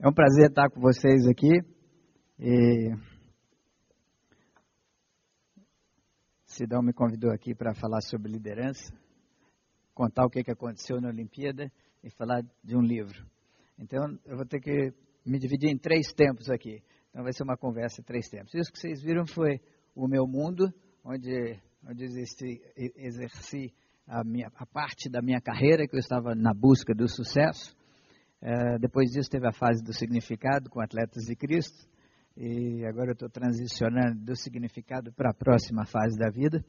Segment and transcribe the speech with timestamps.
[0.00, 1.60] É um prazer estar com vocês aqui.
[2.38, 2.92] E...
[6.46, 8.92] Sidão me convidou aqui para falar sobre liderança,
[9.94, 11.70] contar o que, aconteceu na Olimpíada
[12.02, 13.24] e falar de um livro.
[13.78, 14.92] Então, eu vou ter que
[15.24, 16.82] me dividir em três tempos aqui.
[17.10, 18.52] Então, vai ser uma conversa em três tempos.
[18.54, 19.60] Isso que vocês viram foi
[19.94, 20.72] o meu mundo,
[21.04, 22.60] onde, onde exerci,
[22.96, 23.72] exerci
[24.06, 27.74] a, minha, a parte da minha carreira, que eu estava na busca do sucesso.
[28.46, 31.88] É, depois disso teve a fase do significado com Atletas de Cristo.
[32.36, 36.62] E agora eu estou transicionando do significado para a próxima fase da vida,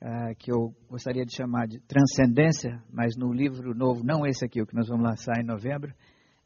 [0.00, 4.62] é, que eu gostaria de chamar de transcendência, mas no livro novo, não esse aqui,
[4.62, 5.92] o que nós vamos lançar em novembro,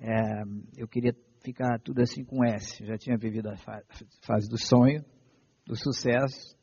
[0.00, 0.42] é,
[0.77, 2.84] eu queria ficar tudo assim com S.
[2.84, 5.04] Já tinha vivido a fase do sonho,
[5.64, 6.53] do sucesso,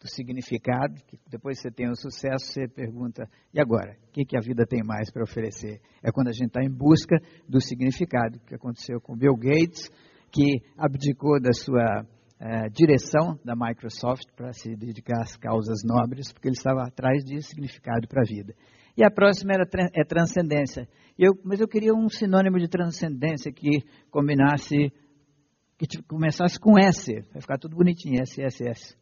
[0.00, 3.96] do significado, que depois você tem o sucesso, você pergunta, e agora?
[4.08, 5.80] O que, que a vida tem mais para oferecer?
[6.02, 7.16] É quando a gente está em busca
[7.48, 9.90] do significado, que aconteceu com Bill Gates,
[10.30, 12.06] que abdicou da sua
[12.40, 17.42] eh, direção da Microsoft para se dedicar às causas nobres, porque ele estava atrás de
[17.42, 18.54] significado para a vida.
[18.96, 20.88] E a próxima era, é transcendência.
[21.18, 24.92] Eu, mas eu queria um sinônimo de transcendência que combinasse,
[25.76, 28.96] que começasse com S, vai ficar tudo bonitinho, S, S, S.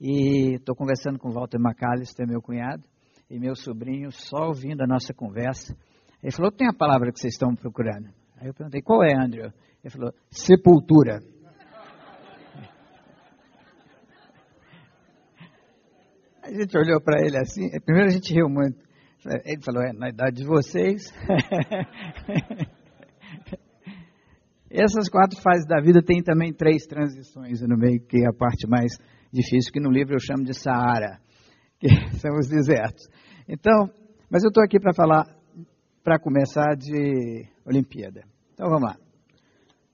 [0.00, 2.82] E estou conversando com Walter McAllister, meu cunhado,
[3.28, 5.76] e meu sobrinho, só ouvindo a nossa conversa.
[6.22, 8.08] Ele falou: tem a palavra que vocês estão procurando.
[8.38, 9.52] Aí eu perguntei: qual é, Andrew?
[9.84, 11.20] Ele falou: sepultura.
[16.42, 18.78] A gente olhou para ele assim, primeiro a gente riu muito.
[19.44, 21.12] Ele falou: é, na idade de vocês.
[24.70, 28.68] Essas quatro fases da vida tem também três transições no meio, que é a parte
[28.68, 28.96] mais
[29.32, 31.20] difícil que no livro eu chamo de Saara,
[31.78, 33.08] que são os desertos.
[33.48, 33.90] Então,
[34.30, 35.26] mas eu estou aqui para falar,
[36.02, 38.22] para começar de Olimpíada.
[38.54, 38.96] Então vamos lá.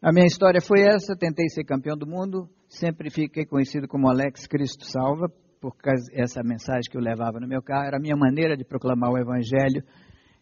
[0.03, 4.47] A minha história foi essa, tentei ser campeão do mundo, sempre fiquei conhecido como Alex
[4.47, 5.27] Cristo Salva,
[5.61, 8.65] por causa essa mensagem que eu levava no meu carro, era a minha maneira de
[8.65, 9.83] proclamar o evangelho,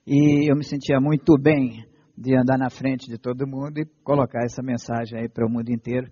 [0.06, 1.84] e eu me sentia muito bem
[2.16, 5.70] de andar na frente de todo mundo e colocar essa mensagem aí para o mundo
[5.70, 6.10] inteiro.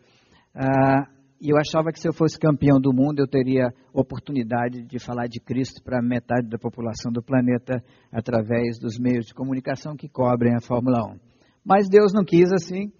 [0.55, 1.07] Ah,
[1.43, 5.27] e eu achava que se eu fosse campeão do mundo, eu teria oportunidade de falar
[5.27, 7.83] de Cristo para metade da população do planeta
[8.13, 11.19] através dos meios de comunicação que cobrem a Fórmula 1.
[11.65, 12.93] Mas Deus não quis assim.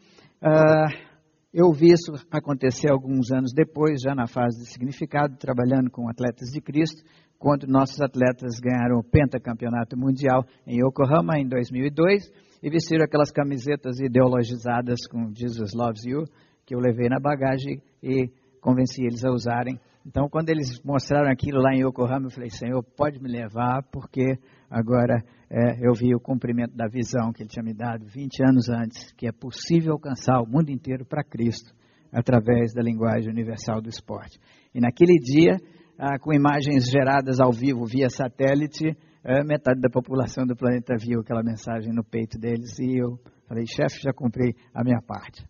[0.43, 1.13] Uh,
[1.55, 6.49] eu vi isso acontecer alguns anos depois, já na fase de significado, trabalhando com atletas
[6.49, 7.01] de Cristo,
[7.39, 12.25] quando nossos atletas ganharam o pentacampeonato mundial em Yokohama em 2002
[12.61, 16.25] e vestiram aquelas camisetas ideologizadas com Jesus Loves You,
[16.67, 18.31] que eu levei na bagagem e
[18.61, 19.79] convenci eles a usarem.
[20.07, 24.37] Então, quando eles mostraram aquilo lá em Yokohama, eu falei, Senhor, pode me levar, porque
[24.69, 28.69] agora é, eu vi o cumprimento da visão que Ele tinha me dado 20 anos
[28.69, 31.73] antes, que é possível alcançar o mundo inteiro para Cristo,
[32.13, 34.39] através da linguagem universal do esporte.
[34.75, 35.57] E naquele dia,
[35.99, 41.21] ah, com imagens geradas ao vivo via satélite, é, metade da população do planeta viu
[41.21, 45.47] aquela mensagem no peito deles e eu falei, chefe, já cumpri a minha parte.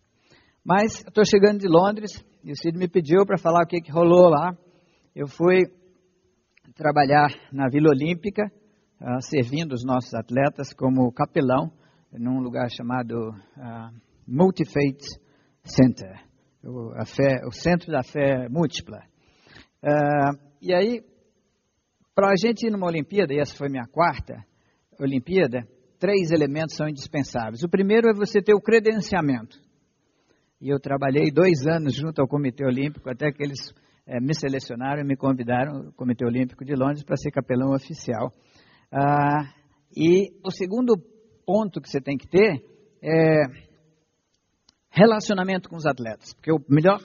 [0.65, 3.91] Mas estou chegando de Londres e o Cid me pediu para falar o que, que
[3.91, 4.57] rolou lá.
[5.13, 5.63] Eu fui
[6.73, 8.43] trabalhar na Vila Olímpica,
[9.01, 11.69] uh, servindo os nossos atletas como capelão,
[12.13, 15.03] num lugar chamado uh, Multifaith
[15.65, 16.13] Center,
[16.63, 18.99] o, fé, o Centro da Fé Múltipla.
[19.83, 21.01] Uh, e aí,
[22.15, 24.45] para a gente ir numa Olimpíada, e essa foi minha quarta
[24.97, 25.67] Olimpíada,
[25.99, 27.63] três elementos são indispensáveis.
[27.63, 29.61] O primeiro é você ter o credenciamento.
[30.63, 33.73] E eu trabalhei dois anos junto ao Comitê Olímpico, até que eles
[34.07, 38.31] é, me selecionaram e me convidaram, o Comitê Olímpico de Londres, para ser capelão oficial.
[38.89, 39.43] Ah,
[39.93, 40.95] e o segundo
[41.45, 42.63] ponto que você tem que ter
[43.01, 43.41] é
[44.89, 46.97] relacionamento com os atletas, porque o melhor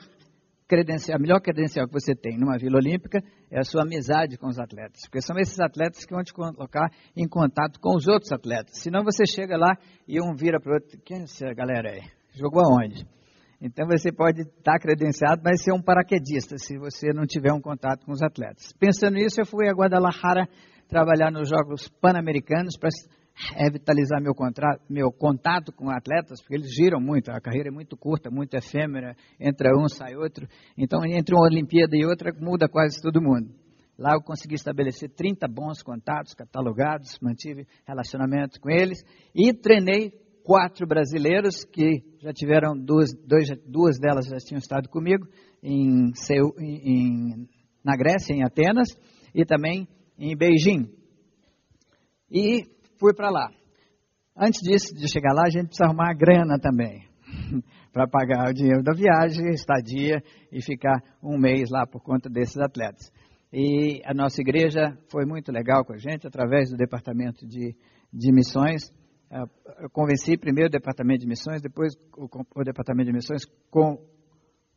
[0.69, 3.21] credencial, a melhor credencial que você tem numa Vila Olímpica
[3.51, 6.93] é a sua amizade com os atletas, porque são esses atletas que vão te colocar
[7.17, 8.79] em contato com os outros atletas.
[8.79, 9.77] Senão você chega lá
[10.07, 12.03] e um vira para o outro, quem é essa galera aí?
[12.37, 13.18] Jogou aonde?
[13.61, 18.07] Então você pode estar credenciado, mas ser um paraquedista se você não tiver um contato
[18.07, 18.73] com os atletas.
[18.79, 20.49] Pensando nisso, eu fui a Guadalajara
[20.89, 22.89] trabalhar nos Jogos Pan-Americanos para
[23.57, 24.33] revitalizar meu,
[24.89, 29.17] meu contato com atletas, porque eles giram muito, a carreira é muito curta, muito efêmera,
[29.41, 30.47] entra um, sai outro.
[30.77, 33.53] Então, entre uma Olimpíada e outra, muda quase todo mundo.
[33.99, 38.99] Lá eu consegui estabelecer 30 bons contatos catalogados, mantive relacionamento com eles
[39.35, 40.13] e treinei
[40.49, 45.29] quatro brasileiros que já tiveram duas, dois, duas delas já tinham estado comigo
[45.63, 47.47] em, Seu, em,
[47.85, 48.89] na Grécia, em Atenas,
[49.35, 49.87] e também
[50.19, 50.91] em Beijing.
[52.31, 52.65] E
[52.99, 53.51] fui para lá.
[54.35, 57.07] Antes disso, de chegar lá, a gente precisa arrumar a grana também.
[57.93, 62.57] para pagar o dinheiro da viagem, estadia e ficar um mês lá por conta desses
[62.57, 63.13] atletas.
[63.53, 67.77] E a nossa igreja foi muito legal com a gente, através do departamento de,
[68.11, 68.91] de missões.
[69.31, 69.45] Ah,
[69.81, 73.99] eu convenci primeiro o departamento de missões, depois o, o departamento de missões com,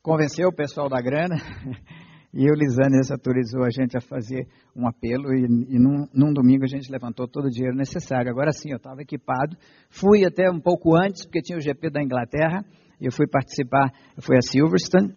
[0.02, 1.36] convenceu o pessoal da grana.
[2.34, 6.64] E o Lisanes autorizou a gente a fazer um apelo e, e num, num, domingo
[6.64, 8.32] a gente levantou todo o dinheiro necessário.
[8.32, 9.58] Agora sim, eu estava equipado.
[9.90, 12.64] Fui até um pouco antes, porque tinha o GP da Inglaterra.
[13.02, 15.14] E eu fui participar, eu fui a Silverstone,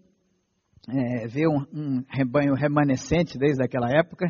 [0.88, 4.26] é, ver um, um rebanho remanescente desde aquela época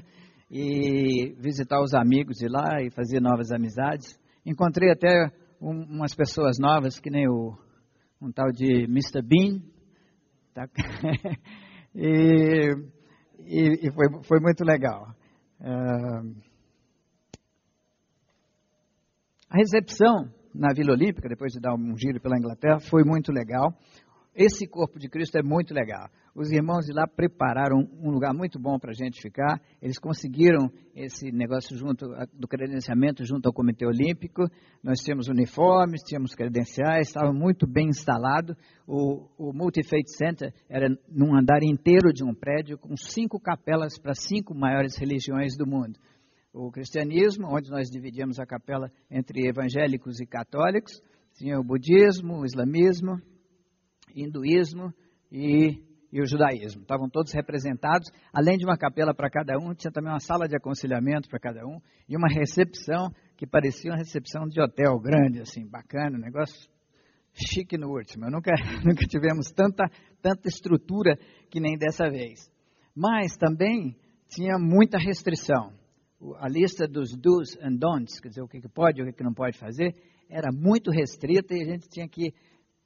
[0.51, 4.23] e visitar os amigos de lá e fazer novas amizades.
[4.45, 7.57] Encontrei até um, umas pessoas novas, que nem o,
[8.21, 9.23] um tal de Mr.
[9.23, 9.61] Bean.
[10.53, 10.69] Tá?
[11.97, 12.73] E,
[13.39, 15.15] e, e foi, foi, muito legal.
[15.61, 16.35] Uh,
[19.49, 23.73] a recepção na Vila Olímpica, depois de dar um giro pela Inglaterra, foi muito legal.
[24.35, 26.11] Esse corpo de Cristo é muito legal.
[26.35, 29.63] Os irmãos de lá prepararam um lugar muito bom para a gente ficar.
[29.81, 34.49] Eles conseguiram esse negócio junto do credenciamento junto ao Comitê Olímpico.
[34.83, 38.57] Nós tínhamos uniformes, tínhamos credenciais, estava muito bem instalado.
[38.89, 44.15] O, o Multi-Faith Center era num andar inteiro de um prédio com cinco capelas para
[44.15, 45.97] cinco maiores religiões do mundo.
[46.53, 51.01] O cristianismo, onde nós dividíamos a capela entre evangélicos e católicos,
[51.35, 53.21] tinha o budismo, o islamismo,
[54.15, 54.93] hinduísmo
[55.31, 55.83] e,
[56.13, 56.83] e o judaísmo.
[56.83, 60.57] Estavam todos representados, além de uma capela para cada um, tinha também uma sala de
[60.57, 65.67] aconselhamento para cada um e uma recepção que parecia uma recepção de hotel grande, assim,
[65.67, 66.69] bacana, um negócio
[67.35, 68.27] chique no último.
[68.27, 68.53] Eu nunca,
[68.85, 69.85] nunca tivemos tanta,
[70.23, 71.19] tanta estrutura
[71.51, 72.51] que nem dessa vez.
[72.95, 73.97] Mas também
[74.29, 75.73] tinha muita restrição.
[76.39, 79.35] A lista dos do's and don'ts, quer dizer, o que, pode e o que não
[79.35, 79.95] pode fazer,
[80.31, 82.33] era muito restrita e a gente tinha que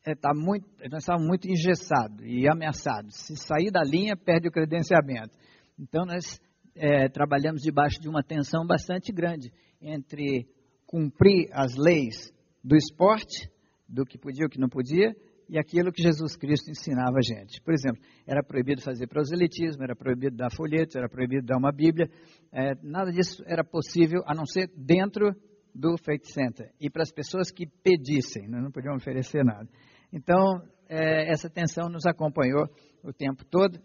[0.04, 3.14] é, tá muito, nós estávamos muito engessados e ameaçados.
[3.14, 5.30] Se sair da linha, perde o credenciamento.
[5.78, 6.40] Então, nós
[6.74, 10.48] é, trabalhamos debaixo de uma tensão bastante grande entre
[10.86, 12.32] cumprir as leis
[12.64, 13.50] do esporte,
[13.88, 15.14] do que podia e o que não podia,
[15.48, 17.60] e aquilo que Jesus Cristo ensinava a gente.
[17.62, 22.10] Por exemplo, era proibido fazer proselitismo, era proibido dar folhetos, era proibido dar uma Bíblia.
[22.52, 25.34] É, nada disso era possível, a não ser dentro
[25.78, 26.72] do Faith Center.
[26.80, 29.68] E para as pessoas que pedissem, nós não podíamos oferecer nada.
[30.12, 32.66] Então, é, essa tensão nos acompanhou
[33.02, 33.78] o tempo todo.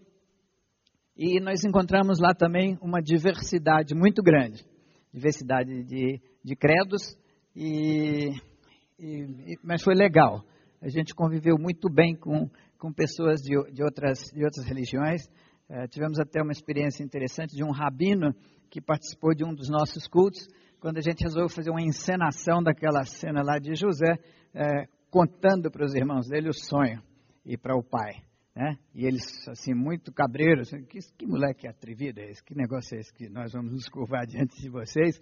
[1.15, 4.65] E nós encontramos lá também uma diversidade muito grande
[5.13, 7.15] diversidade de, de credos,
[7.55, 8.31] e,
[8.99, 10.43] e, mas foi legal.
[10.81, 12.49] A gente conviveu muito bem com,
[12.79, 15.21] com pessoas de, de, outras, de outras religiões.
[15.69, 18.33] É, tivemos até uma experiência interessante de um rabino
[18.69, 20.47] que participou de um dos nossos cultos,
[20.83, 24.19] quando a gente resolveu fazer uma encenação daquela cena lá de José,
[24.53, 27.01] é, contando para os irmãos dele o sonho
[27.45, 28.15] e para o pai.
[28.53, 28.75] Né?
[28.93, 32.43] E eles, assim, muito cabreiros, assim, que, que moleque atrevido é esse?
[32.43, 35.21] Que negócio é esse que nós vamos nos curvar diante de vocês?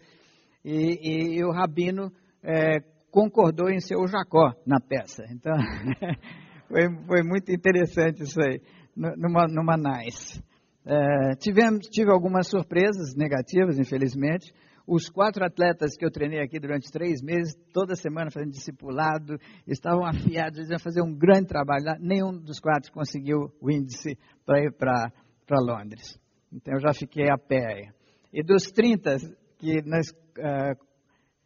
[0.65, 2.11] E, e, e o rabino
[2.41, 2.79] é,
[3.11, 5.23] concordou em ser o Jacó na peça.
[5.29, 5.53] Então,
[6.67, 8.59] foi, foi muito interessante isso aí,
[8.95, 10.43] numa, numa nice.
[10.83, 14.51] É, tivemos, tive algumas surpresas negativas, infelizmente.
[14.87, 19.37] Os quatro atletas que eu treinei aqui durante três meses, toda semana fazendo discipulado,
[19.67, 21.97] estavam afiados, eles iam fazer um grande trabalho lá.
[21.99, 25.11] Nenhum dos quatro conseguiu o índice para ir para
[25.59, 26.19] Londres.
[26.51, 27.91] Então eu já fiquei a pé.
[28.33, 29.17] E dos 30
[29.57, 30.75] que nós uh,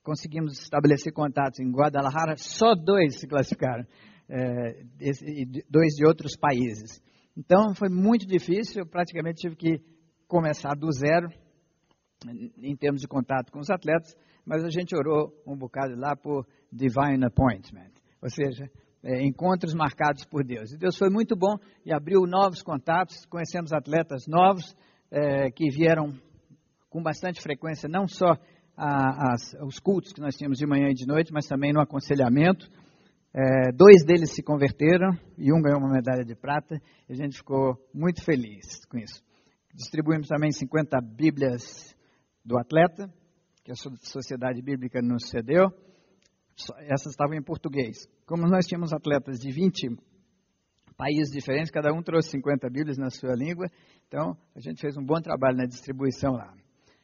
[0.03, 5.25] conseguimos estabelecer contatos em Guadalajara, só dois se classificaram, uh, esse,
[5.69, 7.01] dois de outros países.
[7.37, 9.81] Então foi muito difícil, eu praticamente tive que
[10.27, 11.27] começar do zero
[12.61, 16.45] em termos de contato com os atletas, mas a gente orou um bocado lá por
[16.71, 17.91] divine appointment,
[18.21, 18.69] ou seja,
[19.03, 20.71] é, encontros marcados por Deus.
[20.71, 24.75] E Deus foi muito bom e abriu novos contatos, conhecemos atletas novos
[25.11, 26.13] é, que vieram
[26.89, 28.37] com bastante frequência, não só
[28.75, 31.81] a, as, os cultos que nós tínhamos de manhã e de noite, mas também no
[31.81, 32.69] aconselhamento.
[33.33, 37.37] É, dois deles se converteram e um ganhou uma medalha de prata e a gente
[37.37, 39.21] ficou muito feliz com isso.
[39.73, 41.94] Distribuímos também 50 Bíblias
[42.45, 43.11] do atleta,
[43.63, 45.71] que a Sociedade Bíblica nos cedeu.
[46.81, 48.07] Essas estavam em português.
[48.25, 49.97] Como nós tínhamos atletas de 20
[50.95, 53.67] países diferentes, cada um trouxe 50 Bíblias na sua língua,
[54.07, 56.53] então a gente fez um bom trabalho na distribuição lá.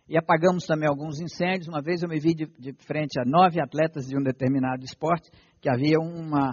[0.07, 1.67] E apagamos também alguns incêndios.
[1.67, 5.29] Uma vez eu me vi de, de frente a nove atletas de um determinado esporte,
[5.59, 6.51] que havia uma,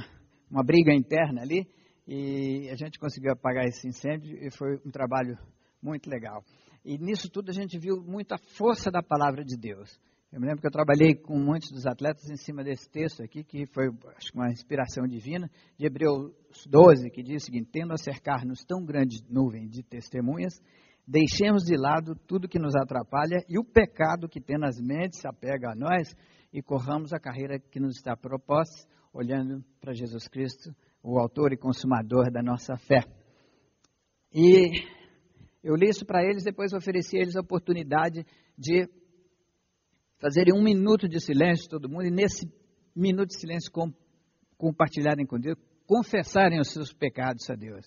[0.50, 1.68] uma briga interna ali,
[2.06, 5.36] e a gente conseguiu apagar esse incêndio e foi um trabalho
[5.82, 6.42] muito legal.
[6.84, 9.98] E nisso tudo a gente viu muita força da palavra de Deus.
[10.30, 13.42] Eu me lembro que eu trabalhei com muitos dos atletas em cima desse texto aqui,
[13.42, 16.32] que foi acho, uma inspiração divina, de Hebreus
[16.66, 20.60] 12, que diz o seguinte: Tendo a cercar-nos tão grande nuvem de testemunhas,
[21.06, 25.74] deixemos de lado tudo que nos atrapalha e o pecado que tenazmente se apega a
[25.74, 26.14] nós
[26.52, 31.56] e corramos a carreira que nos está proposta, olhando para Jesus Cristo, o autor e
[31.56, 33.00] consumador da nossa fé.
[34.30, 34.84] E
[35.68, 38.24] eu li isso para eles, depois ofereci a eles a oportunidade
[38.56, 38.88] de
[40.18, 42.50] fazerem um minuto de silêncio, todo mundo, e nesse
[42.96, 43.92] minuto de silêncio com,
[44.56, 47.84] compartilharem com Deus, confessarem os seus pecados a Deus.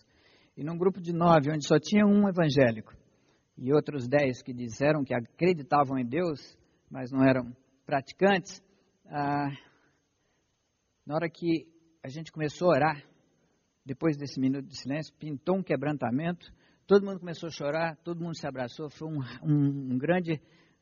[0.55, 2.93] E num grupo de nove, onde só tinha um evangélico,
[3.57, 6.55] e outros dez que disseram que acreditavam em Deus,
[6.87, 7.51] mas não eram
[7.83, 8.61] praticantes,
[9.07, 9.49] ah,
[11.03, 11.67] na hora que
[12.03, 13.03] a gente começou a orar,
[13.83, 16.53] depois desse minuto de silêncio, pintou um quebrantamento,
[16.91, 20.41] todo mundo começou a chorar, todo mundo se abraçou, foi um, um, um grande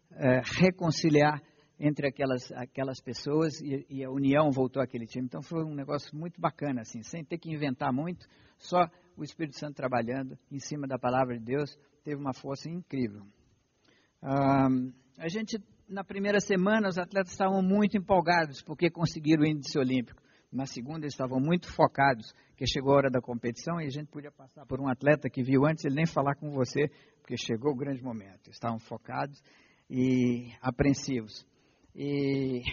[0.10, 1.39] é, reconciliar
[1.80, 5.28] entre aquelas, aquelas pessoas e, e, a união voltou àquele time.
[5.28, 8.25] Então foi um negócio muito bacana, assim, sem ter que inventar muito,
[8.58, 13.22] só o Espírito Santo trabalhando em cima da palavra de Deus, teve uma força incrível.
[14.20, 14.68] Ah,
[15.20, 20.20] a gente, na primeira semana, os atletas estavam muito empolgados porque conseguiram o índice olímpico.
[20.51, 24.08] Na segunda, eles estavam muito focados, que chegou a hora da competição e a gente
[24.08, 26.89] podia passar por um atleta que viu antes ele nem falar com você,
[27.22, 28.50] porque chegou o grande momento.
[28.50, 29.41] Estavam focados
[29.89, 31.46] e apreensivos.
[31.96, 32.63] E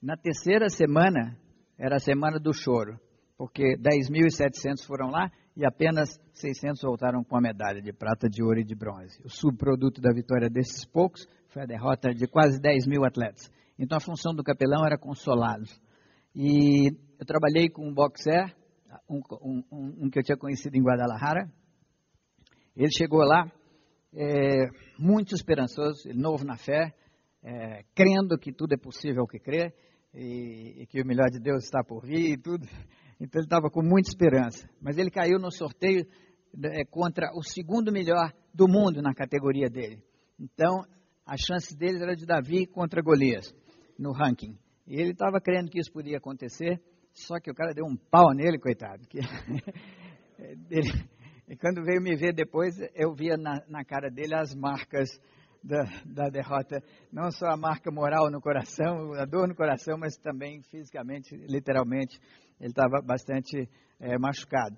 [0.00, 1.36] na terceira semana,
[1.78, 2.98] era a semana do choro,
[3.36, 8.60] porque 10.700 foram lá e apenas 600 voltaram com a medalha de prata, de ouro
[8.60, 9.20] e de bronze.
[9.24, 13.50] O subproduto da vitória desses poucos foi a derrota de quase 10 mil atletas.
[13.78, 15.83] Então a função do capelão era consolá-los.
[16.34, 16.88] E
[17.18, 18.52] eu trabalhei com um boxer,
[19.08, 21.48] um, um, um, que eu tinha conhecido em Guadalajara.
[22.76, 23.50] Ele chegou lá
[24.12, 24.66] é,
[24.98, 26.92] muito esperançoso, novo na fé,
[27.42, 29.72] é, crendo que tudo é possível que crê
[30.12, 32.66] e, e, que o melhor de Deus está por vir e tudo.
[33.20, 34.68] Então ele estava com muita esperança.
[34.80, 36.04] Mas ele caiu no sorteio
[36.64, 40.02] é, contra o segundo melhor do mundo na categoria dele.
[40.38, 40.82] Então
[41.24, 43.54] a chance dele era de Davi contra Golias
[43.96, 44.58] no ranking.
[44.86, 46.80] E ele estava crendo que isso podia acontecer,
[47.12, 49.06] só que o cara deu um pau nele, coitado.
[49.06, 49.18] Que
[50.70, 50.90] ele,
[51.48, 55.08] e quando veio me ver depois, eu via na, na cara dele as marcas
[55.62, 60.16] da, da, derrota, não só a marca moral no coração, a dor no coração, mas
[60.16, 62.18] também fisicamente, literalmente,
[62.60, 64.76] ele estava bastante é, machucado.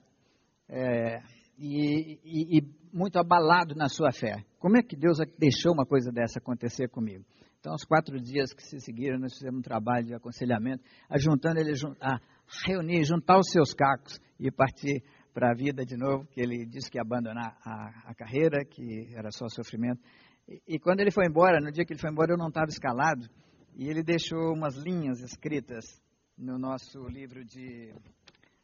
[0.68, 1.20] É,
[1.58, 4.44] e, e, e, muito abalado na sua fé.
[4.58, 7.24] Como é que Deus deixou uma coisa dessa acontecer comigo?
[7.66, 11.72] Então, os quatro dias que se seguiram, nós fizemos um trabalho de aconselhamento, ajuntando ele
[12.00, 12.20] a
[12.64, 15.02] reunir, juntar os seus cacos e partir
[15.34, 19.12] para a vida de novo, que ele disse que ia abandonar a, a carreira, que
[19.16, 20.00] era só sofrimento.
[20.46, 22.68] E, e, quando ele foi embora, no dia que ele foi embora, eu não estava
[22.68, 23.28] escalado,
[23.74, 26.00] e ele deixou umas linhas escritas
[26.38, 27.92] no nosso livro de,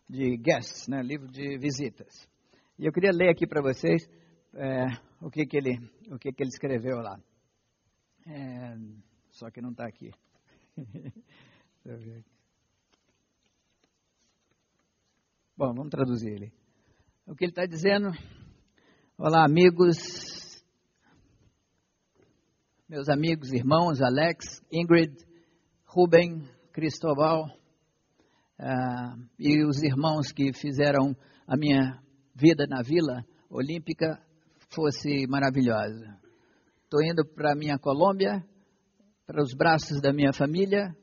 [0.08, 2.28] de guests, né, livro de visitas.
[2.78, 4.08] E eu queria ler aqui para vocês
[4.54, 4.86] é,
[5.20, 5.76] o, que, que, ele,
[6.08, 7.18] o que, que ele escreveu lá.
[8.26, 8.76] É,
[9.30, 10.12] só que não está aqui.
[15.56, 16.52] Bom, vamos traduzir ele.
[17.26, 18.10] O que ele está dizendo?
[19.18, 20.62] Olá, amigos,
[22.88, 25.14] meus amigos, irmãos, Alex, Ingrid,
[25.84, 27.46] Ruben, Cristóbal
[28.58, 32.00] uh, e os irmãos que fizeram a minha
[32.34, 34.20] vida na Vila Olímpica
[34.70, 36.21] fosse maravilhosa.
[36.92, 38.44] Estou indo para a minha Colômbia,
[39.26, 40.94] para os braços da minha família.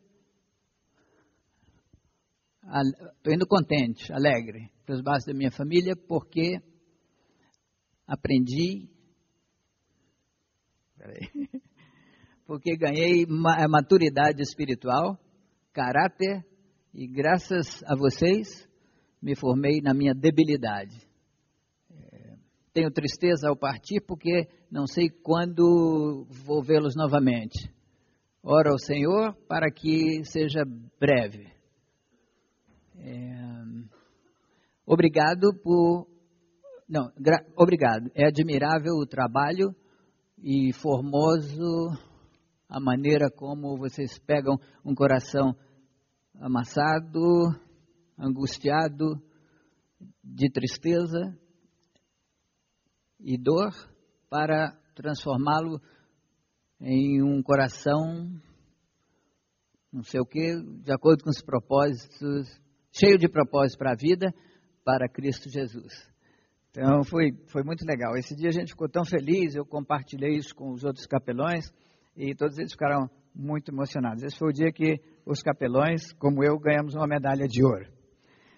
[3.18, 6.62] Estou indo contente, alegre para os braços da minha família, porque
[8.06, 8.88] aprendi,
[12.46, 15.20] porque ganhei maturidade espiritual,
[15.74, 16.46] caráter,
[16.94, 18.70] e graças a vocês
[19.20, 21.10] me formei na minha debilidade.
[21.90, 22.38] É,
[22.74, 27.72] tenho tristeza ao partir porque não sei quando vou vê-los novamente.
[28.44, 30.64] Ora ao Senhor para que seja
[31.00, 31.52] breve.
[32.96, 33.40] É,
[34.92, 36.08] Obrigado por.
[36.90, 37.46] Não, gra...
[37.56, 38.10] obrigado.
[38.16, 39.76] É admirável o trabalho
[40.40, 41.96] e formoso
[42.68, 45.56] a maneira como vocês pegam um coração
[46.42, 47.20] amassado,
[48.18, 49.22] angustiado,
[50.24, 51.38] de tristeza
[53.20, 53.70] e dor,
[54.30, 55.82] para transformá-lo
[56.82, 58.30] em um coração,
[59.92, 62.48] não sei o que, de acordo com os propósitos,
[62.92, 64.34] cheio de propósitos para a vida
[64.86, 65.94] para Cristo Jesus.
[66.72, 68.16] Então foi, foi muito legal.
[68.16, 71.66] Esse dia a gente ficou tão feliz, eu compartilhei isso com os outros capelões
[72.16, 74.24] e todos eles ficaram muito emocionados.
[74.24, 77.88] Esse foi o dia que os capelões, como eu, ganhamos uma medalha de ouro.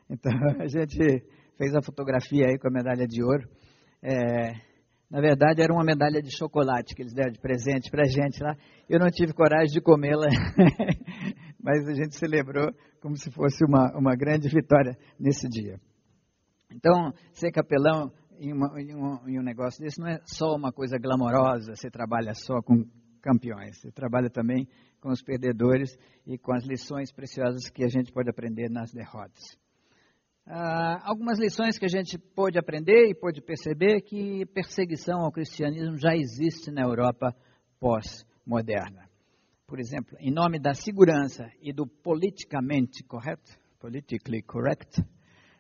[0.10, 1.24] Então a gente
[1.58, 3.48] fez a fotografia aí com a medalha de ouro.
[4.04, 4.71] É,
[5.12, 8.41] na verdade, era uma medalha de chocolate que eles deram de presente para a gente
[8.41, 8.56] lá.
[8.88, 10.27] Eu não tive coragem de comê-la,
[11.60, 15.77] mas a gente celebrou como se fosse uma, uma grande vitória nesse dia.
[16.74, 20.72] Então, ser capelão em, uma, em, um, em um negócio desse não é só uma
[20.72, 22.86] coisa glamourosa, você trabalha só com
[23.22, 24.65] campeões, você trabalha também
[25.01, 29.60] com os perdedores e com as lições preciosas que a gente pode aprender nas derrotas.
[30.46, 35.98] Ah, algumas lições que a gente pôde aprender e pôde perceber que perseguição ao cristianismo
[35.98, 37.36] já existe na Europa
[37.80, 39.08] pós-moderna.
[39.68, 45.02] Por exemplo, em nome da segurança e do politicamente correto, politically correct,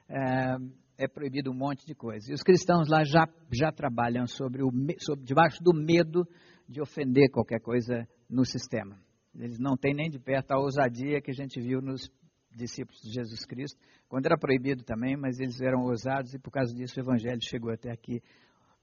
[0.09, 0.57] é,
[0.97, 2.29] é proibido um monte de coisa.
[2.29, 4.69] E os cristãos lá já, já trabalham sobre o,
[4.99, 6.27] sobre, debaixo do medo
[6.67, 8.99] de ofender qualquer coisa no sistema.
[9.33, 12.11] Eles não têm nem de perto a ousadia que a gente viu nos
[12.55, 16.73] discípulos de Jesus Cristo, quando era proibido também, mas eles eram ousados e por causa
[16.73, 18.21] disso o evangelho chegou até aqui,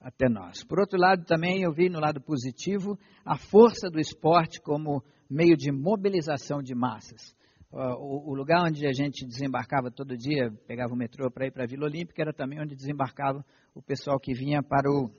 [0.01, 0.65] até nós.
[0.65, 5.57] Por outro lado, também eu vi no lado positivo a força do esporte como meio
[5.57, 7.37] de mobilização de massas.
[7.71, 11.67] O, lugar onde a gente desembarcava todo dia, pegava o metrô para ir para a
[11.67, 13.45] Vila Olímpica, era também onde desembarcava
[13.75, 15.11] o pessoal que vinha para, o,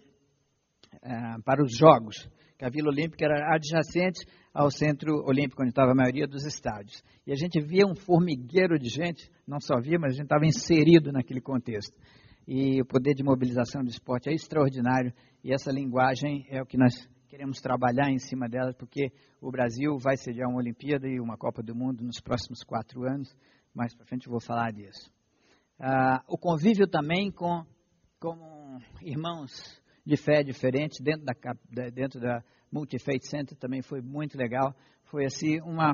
[1.04, 2.28] eh, para os Jogos
[2.60, 7.02] que a Vila Olímpica era adjacente ao Centro Olímpico, onde estava a maioria dos estádios.
[7.26, 10.46] E a gente via um formigueiro de gente, não só via, mas a gente estava
[10.46, 11.96] inserido naquele contexto.
[12.46, 16.78] E o poder de mobilização do esporte é extraordinário, e essa linguagem é o que
[16.78, 21.38] nós queremos trabalhar em cima dela, porque o Brasil vai sediar uma Olimpíada e uma
[21.38, 23.34] Copa do Mundo nos próximos quatro anos.
[23.74, 25.10] Mais para frente eu vou falar disso.
[25.80, 27.64] Ah, o convívio também com,
[28.20, 34.76] com irmãos de fé diferente dentro da, dentro da Multi-Faith Center também foi muito legal.
[35.06, 35.94] Foi assim uma,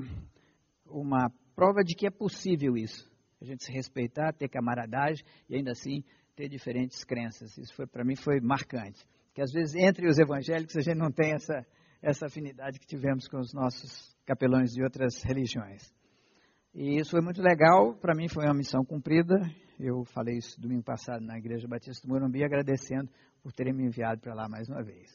[0.86, 3.10] uma prova de que é possível isso.
[3.42, 6.04] A gente se respeitar, ter camaradagem e ainda assim
[6.36, 7.58] ter diferentes crenças.
[7.58, 9.06] Isso foi para mim foi marcante.
[9.34, 11.66] Que às vezes entre os evangélicos a gente não tem essa
[12.02, 15.92] essa afinidade que tivemos com os nossos capelões de outras religiões.
[16.74, 19.36] E isso foi muito legal, para mim foi uma missão cumprida.
[19.80, 23.10] Eu falei isso domingo passado na Igreja Batista do Morumbi, agradecendo
[23.46, 25.08] por terem me enviado para lá mais uma vez.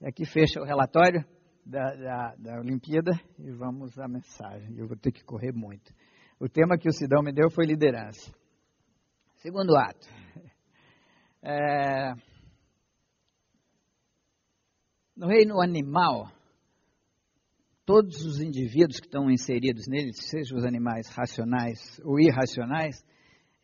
[0.00, 1.24] E aqui fecha o relatório
[1.64, 4.76] da, da, da Olimpíada e vamos à mensagem.
[4.76, 5.94] Eu vou ter que correr muito.
[6.40, 8.34] O tema que o Sidão me deu foi liderança.
[9.36, 10.08] Segundo ato.
[11.42, 12.12] É,
[15.16, 16.30] no reino animal,
[17.86, 23.02] todos os indivíduos que estão inseridos nele, sejam os animais racionais ou irracionais,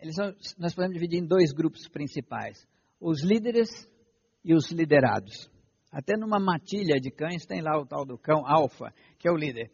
[0.00, 2.66] eles são, nós podemos dividir em dois grupos principais:
[2.98, 3.68] os líderes
[4.46, 5.50] e os liderados.
[5.90, 9.36] Até numa matilha de cães tem lá o tal do cão alfa, que é o
[9.36, 9.72] líder.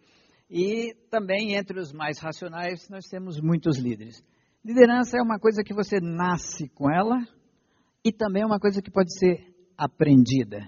[0.50, 4.24] E também entre os mais racionais nós temos muitos líderes.
[4.64, 7.16] Liderança é uma coisa que você nasce com ela
[8.02, 9.44] e também é uma coisa que pode ser
[9.76, 10.66] aprendida.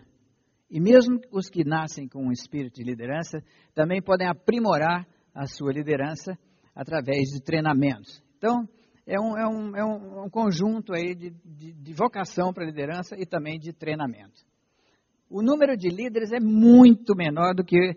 [0.71, 3.43] E mesmo os que nascem com um espírito de liderança
[3.75, 6.39] também podem aprimorar a sua liderança
[6.75, 8.23] através de treinamentos.
[8.37, 8.69] Então,
[9.07, 9.85] é um, é um, é
[10.25, 14.43] um, conjunto aí de, de, de vocação para liderança e também de treinamento.
[15.29, 17.97] O número de líderes é muito menor do que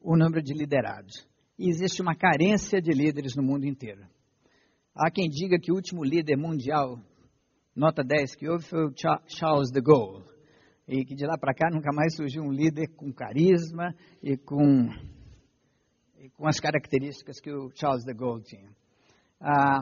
[0.00, 1.26] o número de liderados.
[1.58, 4.06] E existe uma carência de líderes no mundo inteiro.
[4.94, 7.00] Há quem diga que o último líder mundial,
[7.74, 8.92] nota 10 que houve, foi o
[9.26, 10.24] Charles de Gaulle.
[10.86, 14.88] E que de lá para cá nunca mais surgiu um líder com carisma e com,
[16.18, 18.70] e com as características que o Charles de Gaulle tinha.
[19.40, 19.80] Ah,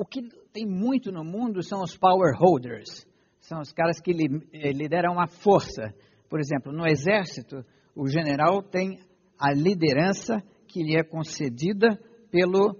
[0.00, 3.06] o que tem muito no mundo são os power holders,
[3.38, 5.92] são os caras que eh, lideram a força.
[6.26, 7.62] Por exemplo, no exército,
[7.94, 8.98] o general tem
[9.38, 12.74] a liderança que lhe é concedida pelo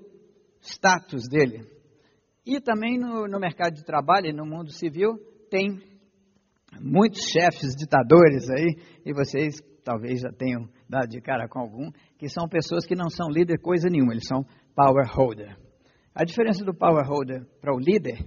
[0.62, 1.61] status dele.
[2.46, 5.18] E também no, no mercado de trabalho e no mundo civil,
[5.50, 5.78] tem
[6.80, 12.30] muitos chefes ditadores aí, e vocês talvez já tenham dado de cara com algum, que
[12.30, 14.42] são pessoas que não são líder coisa nenhuma, eles são
[14.74, 15.69] power holder.
[16.14, 18.18] A diferença do power holder para o líder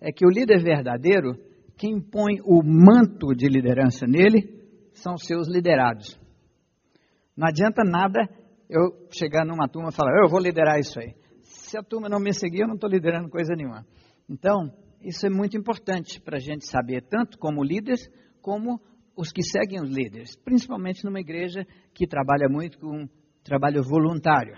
[0.00, 1.36] é que o líder verdadeiro,
[1.76, 4.60] quem põe o manto de liderança nele,
[4.92, 6.18] são seus liderados.
[7.36, 8.28] Não adianta nada
[8.68, 11.14] eu chegar numa turma e falar, eu vou liderar isso aí.
[11.42, 13.86] Se a turma não me seguir, eu não estou liderando coisa nenhuma.
[14.28, 14.72] Então,
[15.02, 18.08] isso é muito importante para a gente saber, tanto como líderes,
[18.42, 18.80] como
[19.16, 23.08] os que seguem os líderes, principalmente numa igreja que trabalha muito com
[23.42, 24.54] trabalho voluntário,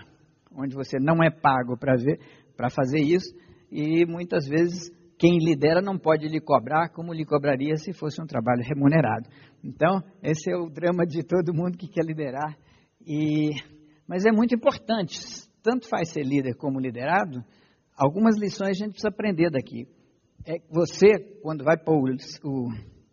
[0.55, 2.19] onde você não é pago para ver,
[2.55, 3.33] para fazer isso
[3.71, 8.25] e muitas vezes quem lidera não pode lhe cobrar como lhe cobraria se fosse um
[8.25, 9.29] trabalho remunerado.
[9.63, 12.57] Então, esse é o drama de todo mundo que quer liderar
[13.05, 13.51] E,
[14.07, 15.19] mas é muito importante,
[15.61, 17.43] tanto faz ser líder como liderado,
[17.95, 19.87] algumas lições a gente precisa aprender daqui.
[20.45, 21.07] É, você,
[21.41, 22.11] quando vai pôr
[22.43, 22.67] o,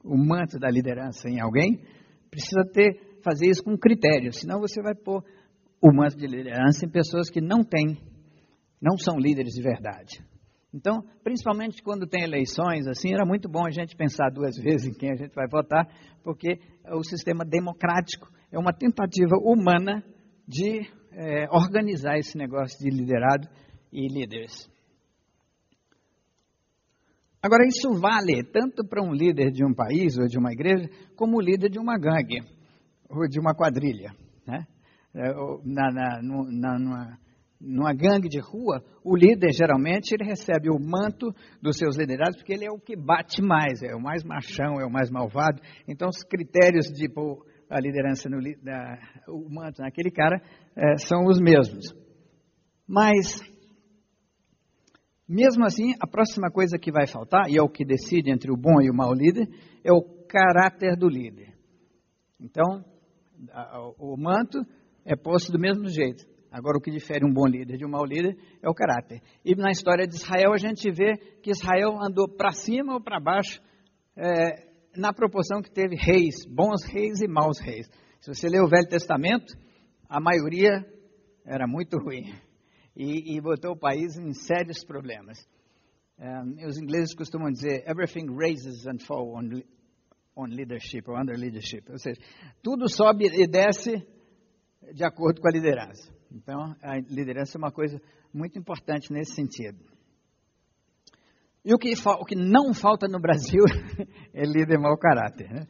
[0.05, 1.81] o manto da liderança em alguém,
[2.31, 5.23] precisa ter, fazer isso com critério, senão você vai pôr
[5.81, 7.97] o manto de liderança em pessoas que não têm,
[8.81, 10.25] não são líderes de verdade.
[10.73, 14.99] Então, principalmente quando tem eleições, assim, era muito bom a gente pensar duas vezes em
[14.99, 15.87] quem a gente vai votar,
[16.23, 16.59] porque
[16.93, 20.03] o sistema democrático é uma tentativa humana
[20.47, 20.81] de
[21.13, 23.49] é, organizar esse negócio de liderado
[23.93, 24.69] e líderes.
[27.43, 31.39] Agora, isso vale tanto para um líder de um país ou de uma igreja, como
[31.39, 32.43] o líder de uma gangue
[33.09, 34.13] ou de uma quadrilha.
[34.47, 34.67] Né?
[35.15, 35.33] É,
[35.65, 37.19] na, na, na, numa,
[37.61, 42.55] numa gangue de rua, o líder geralmente ele recebe o manto dos seus liderados porque
[42.55, 45.61] ele é o que bate mais, é o mais machão, é o mais malvado.
[45.87, 50.43] Então, os critérios de pôr a liderança, no, da, o manto naquele cara,
[50.75, 51.95] é, são os mesmos.
[52.89, 53.41] Mas
[55.29, 58.57] mesmo assim, a próxima coisa que vai faltar, e é o que decide entre o
[58.57, 59.49] bom e o mau líder,
[59.85, 61.55] é o caráter do líder.
[62.41, 62.85] Então,
[63.97, 64.59] o manto
[65.05, 66.25] é posto do mesmo jeito.
[66.51, 69.23] Agora, o que difere um bom líder de um mau líder é o caráter.
[69.45, 73.21] E na história de Israel, a gente vê que Israel andou para cima ou para
[73.21, 73.61] baixo,
[74.17, 77.89] é, na proporção que teve reis, bons reis e maus reis.
[78.21, 79.55] Se você ler o Velho Testamento,
[80.09, 80.85] a maioria
[81.47, 82.35] era muito ruim
[82.97, 85.39] e, e botou o país em sérios problemas.
[86.19, 89.63] Um, os ingleses costumam dizer everything raises and falls on,
[90.37, 92.21] on leadership or under leadership, ou seja,
[92.63, 94.07] tudo sobe e desce
[94.93, 96.20] de acordo com a liderança.
[96.33, 98.01] Então, a liderança é uma coisa
[98.33, 99.79] muito importante nesse sentido.
[101.65, 103.65] E o que, o que não falta no Brasil
[104.33, 105.51] é líder mau caráter.
[105.51, 105.67] Né?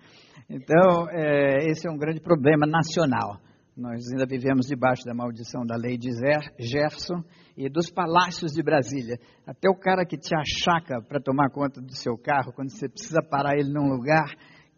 [0.49, 3.40] Então, é, esse é um grande problema nacional.
[3.77, 6.11] Nós ainda vivemos debaixo da maldição da lei de
[6.59, 7.25] Jefferson
[7.57, 9.18] e dos palácios de Brasília.
[9.46, 13.23] Até o cara que te achaca para tomar conta do seu carro, quando você precisa
[13.23, 14.27] parar ele num lugar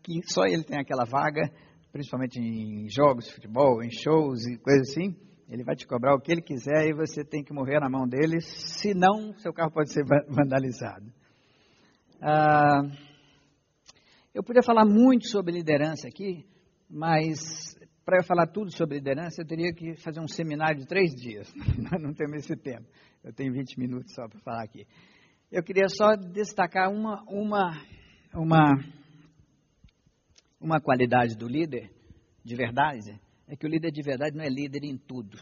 [0.02, 1.50] que só ele tem aquela vaga,
[1.90, 5.16] principalmente em jogos de futebol, em shows e coisas assim,
[5.52, 8.08] ele vai te cobrar o que ele quiser e você tem que morrer na mão
[8.08, 11.12] dele, senão seu carro pode ser vandalizado.
[12.22, 12.80] Ah,
[14.32, 16.46] eu podia falar muito sobre liderança aqui,
[16.88, 21.10] mas para eu falar tudo sobre liderança, eu teria que fazer um seminário de três
[21.10, 21.52] dias.
[22.00, 22.88] não temos esse tempo.
[23.22, 24.86] Eu tenho 20 minutos só para falar aqui.
[25.50, 27.78] Eu queria só destacar uma, uma,
[28.34, 28.72] uma,
[30.58, 31.90] uma qualidade do líder
[32.42, 33.20] de verdade,
[33.52, 35.38] é que o líder de verdade não é líder em tudo.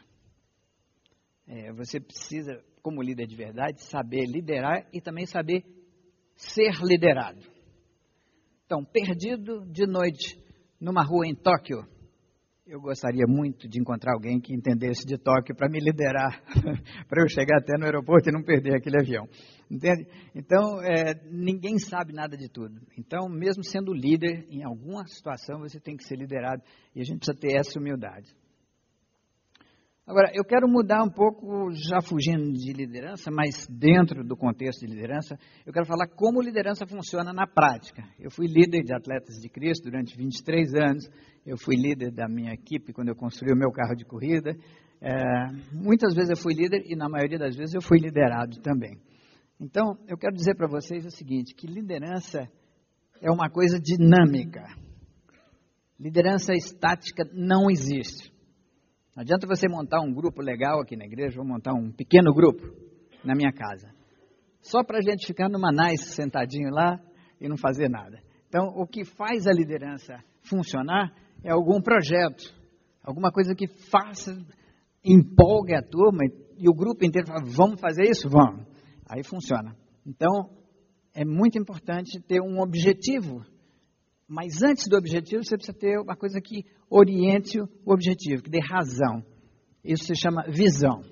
[1.46, 5.64] É, você precisa, como líder de verdade, saber liderar e também saber
[6.34, 7.40] ser liderado.
[8.66, 10.36] Então, perdido de noite
[10.80, 11.86] numa rua em Tóquio,
[12.70, 16.40] eu gostaria muito de encontrar alguém que entendesse de Tóquio para me liderar,
[17.08, 19.26] para eu chegar até no aeroporto e não perder aquele avião.
[19.68, 20.06] Entende?
[20.36, 22.80] Então, é, ninguém sabe nada de tudo.
[22.96, 26.62] Então, mesmo sendo líder, em alguma situação você tem que ser liderado
[26.94, 28.32] e a gente precisa ter essa humildade.
[30.10, 34.92] Agora, eu quero mudar um pouco, já fugindo de liderança, mas dentro do contexto de
[34.92, 38.02] liderança, eu quero falar como liderança funciona na prática.
[38.18, 41.08] Eu fui líder de Atletas de Cristo durante 23 anos,
[41.46, 44.50] eu fui líder da minha equipe quando eu construí o meu carro de corrida.
[45.00, 45.12] É,
[45.72, 48.98] muitas vezes eu fui líder e na maioria das vezes eu fui liderado também.
[49.60, 52.50] Então, eu quero dizer para vocês o seguinte, que liderança
[53.22, 54.74] é uma coisa dinâmica.
[56.00, 58.39] Liderança estática não existe.
[59.20, 62.62] Não adianta você montar um grupo legal aqui na igreja, vou montar um pequeno grupo
[63.22, 63.92] na minha casa.
[64.62, 66.98] Só para a gente ficar numa nice sentadinho lá
[67.38, 68.18] e não fazer nada.
[68.48, 71.12] Então, o que faz a liderança funcionar
[71.44, 72.42] é algum projeto,
[73.04, 74.34] alguma coisa que faça,
[75.04, 76.24] empolgue a turma
[76.56, 78.26] e o grupo inteiro fala, vamos fazer isso?
[78.26, 78.66] Vamos.
[79.06, 79.76] Aí funciona.
[80.06, 80.48] Então,
[81.12, 83.44] é muito importante ter um objetivo
[84.30, 88.60] mas antes do objetivo, você precisa ter uma coisa que oriente o objetivo, que dê
[88.60, 89.24] razão.
[89.82, 91.02] Isso se chama visão.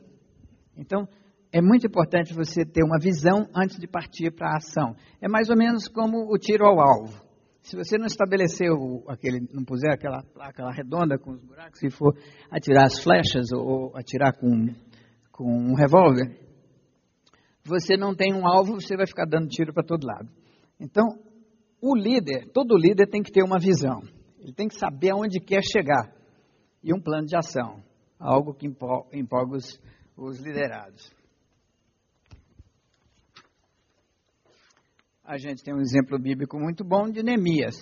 [0.77, 1.09] Então,
[1.51, 4.95] é muito importante você ter uma visão antes de partir para a ação.
[5.21, 7.21] É mais ou menos como o tiro ao alvo.
[7.61, 12.17] Se você não estabeleceu aquele, não puser aquela placa redonda com os buracos e for
[12.49, 14.69] atirar as flechas ou, ou atirar com,
[15.33, 16.39] com um revólver,
[17.65, 20.29] você não tem um alvo, você vai ficar dando tiro para todo lado.
[20.79, 21.19] Então,
[21.81, 24.01] o líder, todo líder tem que ter uma visão.
[24.39, 26.13] Ele tem que saber aonde quer chegar
[26.83, 27.83] e um plano de ação,
[28.19, 29.81] algo que empolga os,
[30.17, 31.13] os liderados.
[35.25, 37.77] A gente tem um exemplo bíblico muito bom de Neemias,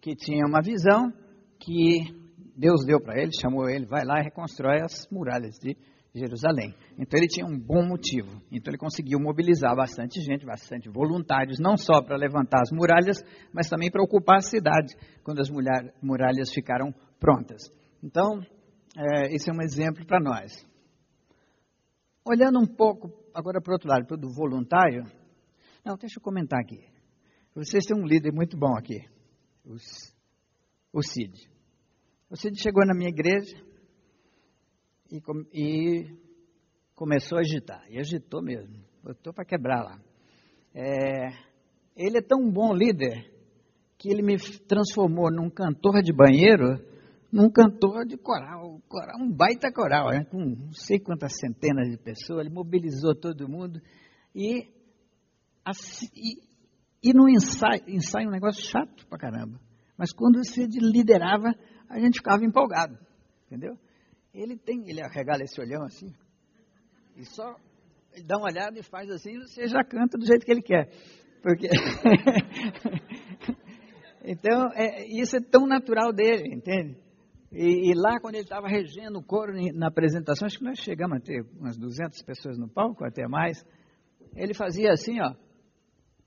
[0.00, 1.12] que tinha uma visão
[1.58, 2.00] que
[2.56, 5.76] Deus deu para ele, chamou ele, vai lá e reconstrói as muralhas de
[6.14, 6.74] Jerusalém.
[6.98, 8.42] Então ele tinha um bom motivo.
[8.50, 13.68] Então ele conseguiu mobilizar bastante gente, bastante voluntários, não só para levantar as muralhas, mas
[13.68, 15.50] também para ocupar a cidade quando as
[16.02, 17.70] muralhas ficaram prontas.
[18.02, 18.40] Então,
[18.96, 20.66] é, esse é um exemplo para nós.
[22.24, 25.04] Olhando um pouco agora para o outro lado, para o do voluntário.
[25.84, 26.84] Não, deixa eu comentar aqui.
[27.54, 29.00] Vocês têm um líder muito bom aqui,
[30.92, 31.50] o Cid.
[32.30, 33.56] O Cid chegou na minha igreja,
[35.10, 35.20] e,
[35.52, 36.18] e
[36.94, 37.84] começou a agitar.
[37.90, 38.74] E agitou mesmo.
[39.02, 40.00] Botou para quebrar lá.
[40.74, 41.28] É,
[41.96, 43.32] ele é tão bom líder
[43.96, 44.36] que ele me
[44.68, 46.78] transformou num cantor de banheiro
[47.30, 51.98] num cantor de coral, coral um baita coral, né, com não sei quantas centenas de
[51.98, 53.80] pessoas, ele mobilizou todo mundo
[54.34, 54.66] e,
[55.64, 56.40] assim, e,
[57.02, 59.60] e no ensaio, ensaio é um negócio chato pra caramba,
[59.96, 61.54] mas quando você liderava,
[61.88, 62.98] a gente ficava empolgado,
[63.46, 63.76] entendeu?
[64.34, 66.12] Ele tem, ele arregala esse olhão assim,
[67.16, 67.56] e só
[68.24, 70.90] dá uma olhada e faz assim, você já canta do jeito que ele quer.
[71.42, 71.68] Porque
[74.24, 76.96] então, é, isso é tão natural dele, entende?
[77.52, 81.18] E, e lá, quando ele estava regendo o coro na apresentação, acho que nós chegamos
[81.18, 83.64] a ter umas 200 pessoas no palco, até mais.
[84.36, 85.34] Ele fazia assim, ó,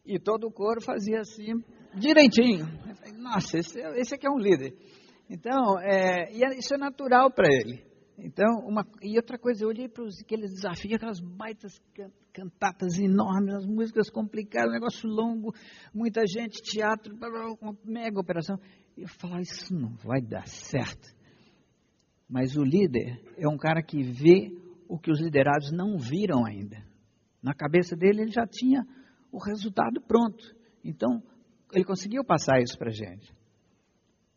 [0.06, 1.54] e todo o coro fazia assim,
[1.96, 2.66] direitinho.
[3.18, 4.74] Nossa, esse, esse aqui é um líder.
[5.30, 7.91] Então, é, e é, isso é natural para ele.
[8.24, 11.82] Então, uma, e outra coisa, eu olhei para aqueles desafios, aquelas baitas
[12.32, 15.54] cantatas enormes, as músicas complicadas, um negócio longo,
[15.92, 18.60] muita gente, teatro, uma mega operação.
[18.96, 21.10] E eu falei, isso não vai dar certo.
[22.30, 24.56] Mas o líder é um cara que vê
[24.88, 26.78] o que os liderados não viram ainda.
[27.42, 28.86] Na cabeça dele, ele já tinha
[29.32, 30.44] o resultado pronto.
[30.84, 31.24] Então,
[31.74, 33.34] ele conseguiu passar isso para a gente.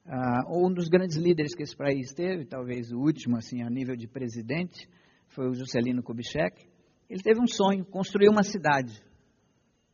[0.07, 3.97] Uh, um dos grandes líderes que esse país teve, talvez o último, assim, a nível
[3.97, 4.89] de presidente,
[5.29, 6.67] foi o Juscelino Kubitschek.
[7.09, 9.03] Ele teve um sonho, construir uma cidade.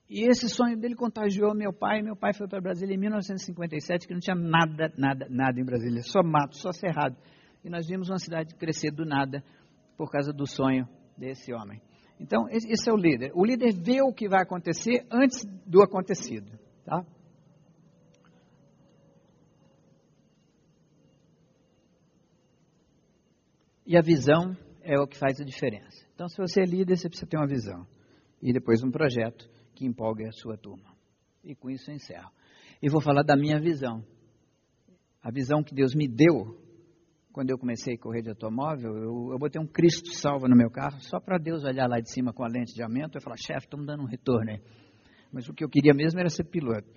[0.09, 2.03] E esse sonho dele contagiou meu pai.
[2.03, 6.03] Meu pai foi para Brasília em 1957, que não tinha nada, nada, nada em Brasília,
[6.03, 7.17] só mato, só cerrado.
[7.65, 9.45] E nós vimos uma cidade crescer do nada
[9.97, 11.81] por causa do sonho desse homem.
[12.19, 13.31] Então, esse é o líder.
[13.35, 17.05] O líder vê o que vai acontecer antes do acontecido, tá?
[23.91, 26.07] E a visão é o que faz a diferença.
[26.15, 27.85] Então, se você é líder, você precisa ter uma visão.
[28.41, 30.95] E depois um projeto que empolgue a sua turma.
[31.43, 32.31] E com isso eu encerro.
[32.81, 34.05] E vou falar da minha visão.
[35.21, 36.57] A visão que Deus me deu
[37.33, 40.71] quando eu comecei a correr de automóvel, eu, eu botei um Cristo salva no meu
[40.71, 43.39] carro, só para Deus olhar lá de cima com a lente de aumento e falar,
[43.45, 44.61] chefe, estamos dando um retorno aí.
[45.33, 46.89] Mas o que eu queria mesmo era ser piloto.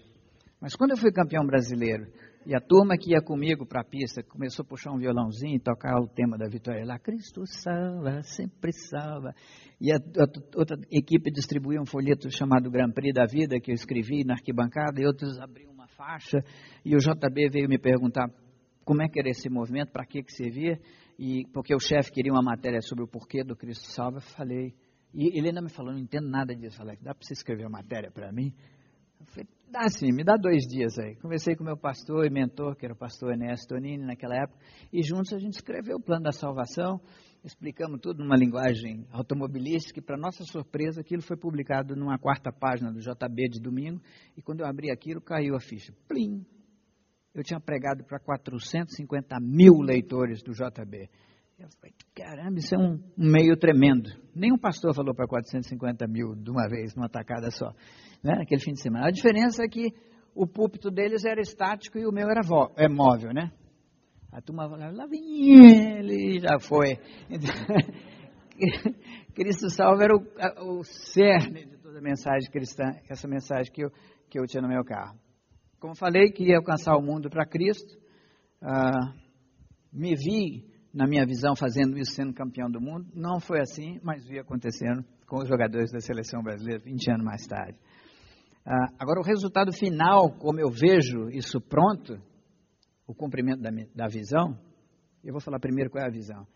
[0.61, 2.05] Mas quando eu fui campeão brasileiro
[2.45, 5.59] e a turma que ia comigo para a pista começou a puxar um violãozinho e
[5.59, 9.33] tocar o tema da vitória lá, Cristo salva, sempre salva.
[9.79, 13.75] E a, a, outra equipe distribuía um folheto chamado Grand Prix da Vida, que eu
[13.75, 16.43] escrevi na arquibancada, e outros abriam uma faixa.
[16.83, 18.29] E o JB veio me perguntar
[18.83, 20.79] como é que era esse movimento, para que, que servia,
[21.17, 24.73] e porque o chefe queria uma matéria sobre o porquê do Cristo salva, falei.
[25.13, 26.77] E ele ainda me falou, não entendo nada disso.
[26.77, 28.51] Falei, dá para você escrever uma matéria para mim?
[29.19, 31.15] Eu falei, dá sim, me dá dois dias aí.
[31.15, 34.59] Conversei com meu pastor e mentor, que era o pastor Enéas Tonini naquela época,
[34.91, 37.01] e juntos a gente escreveu o plano da salvação,
[37.43, 42.91] explicamos tudo numa linguagem automobilística, e para nossa surpresa aquilo foi publicado numa quarta página
[42.91, 43.99] do JB de domingo,
[44.37, 45.91] e quando eu abri aquilo caiu a ficha.
[46.07, 46.45] Plim!
[47.33, 51.09] Eu tinha pregado para 450 mil leitores do JB.
[51.57, 54.09] Eu falei, caramba, isso é um meio tremendo.
[54.35, 57.73] Nenhum pastor falou para 450 mil de uma vez, numa tacada só,
[58.23, 59.07] né, naquele fim de semana.
[59.07, 59.93] A diferença é que
[60.33, 62.41] o púlpito deles era estático e o meu era
[62.77, 63.51] é móvel, né?
[64.31, 66.97] A turma falava, lá vem ele, já foi.
[69.35, 73.91] Cristo salvo era o, o cerne de toda a mensagem cristã, essa mensagem que eu,
[74.29, 75.17] que eu tinha no meu carro.
[75.79, 77.95] Como falei, queria alcançar o mundo para Cristo.
[78.61, 79.13] Uh,
[79.91, 83.07] me vi na minha visão, fazendo isso, sendo campeão do mundo.
[83.13, 87.45] Não foi assim, mas vi acontecendo com os jogadores da seleção brasileira 20 anos mais
[87.45, 87.77] tarde.
[88.65, 92.21] Ah, agora, o resultado final, como eu vejo isso pronto,
[93.05, 94.57] o cumprimento da, da visão,
[95.23, 96.47] eu vou falar primeiro qual é a visão.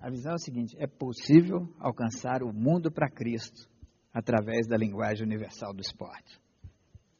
[0.00, 3.68] A visão é o seguinte: é possível alcançar o mundo para Cristo
[4.12, 6.38] através da linguagem universal do esporte.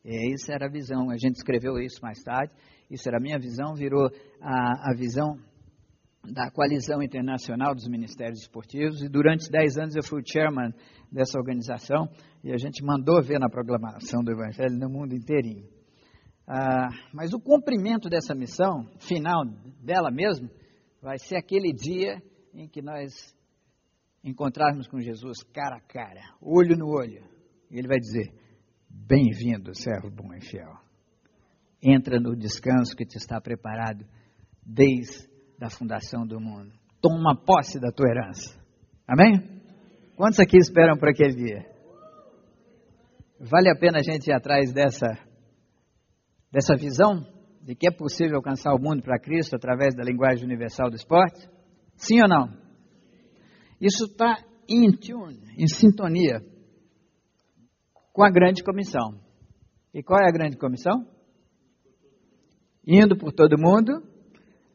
[0.04, 1.08] E essa era a visão.
[1.10, 2.52] A gente escreveu isso mais tarde
[2.90, 5.38] isso era a minha visão, virou a, a visão
[6.32, 10.72] da coalizão internacional dos ministérios esportivos e durante 10 anos eu fui o chairman
[11.10, 12.08] dessa organização
[12.42, 15.68] e a gente mandou ver na programação do Evangelho no mundo inteirinho.
[16.46, 19.44] Ah, mas o cumprimento dessa missão, final
[19.82, 20.50] dela mesmo,
[21.00, 23.12] vai ser aquele dia em que nós
[24.22, 27.24] encontrarmos com Jesus cara a cara, olho no olho.
[27.70, 28.32] E ele vai dizer:
[28.88, 30.72] Bem-vindo, servo bom e fiel.
[31.82, 34.06] Entra no descanso que te está preparado
[34.64, 35.33] desde
[35.66, 36.72] a fundação do mundo.
[37.00, 38.58] Toma posse da tua herança.
[39.06, 39.62] Amém?
[40.16, 41.66] Quantos aqui esperam para aquele dia?
[43.40, 45.06] Vale a pena a gente ir atrás dessa,
[46.52, 47.26] dessa visão
[47.62, 51.48] de que é possível alcançar o mundo para Cristo através da linguagem universal do esporte?
[51.96, 52.48] Sim ou não?
[53.80, 54.36] Isso está
[54.68, 56.40] em tune, em sintonia
[58.12, 59.20] com a grande comissão.
[59.92, 61.06] E qual é a grande comissão?
[62.86, 64.02] Indo por todo mundo,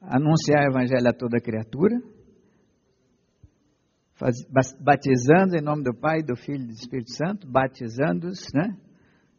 [0.10, 1.96] anunciar o evangelho a toda criatura,
[4.82, 8.76] batizando em nome do Pai, do Filho e do Espírito Santo, batizando-os, né?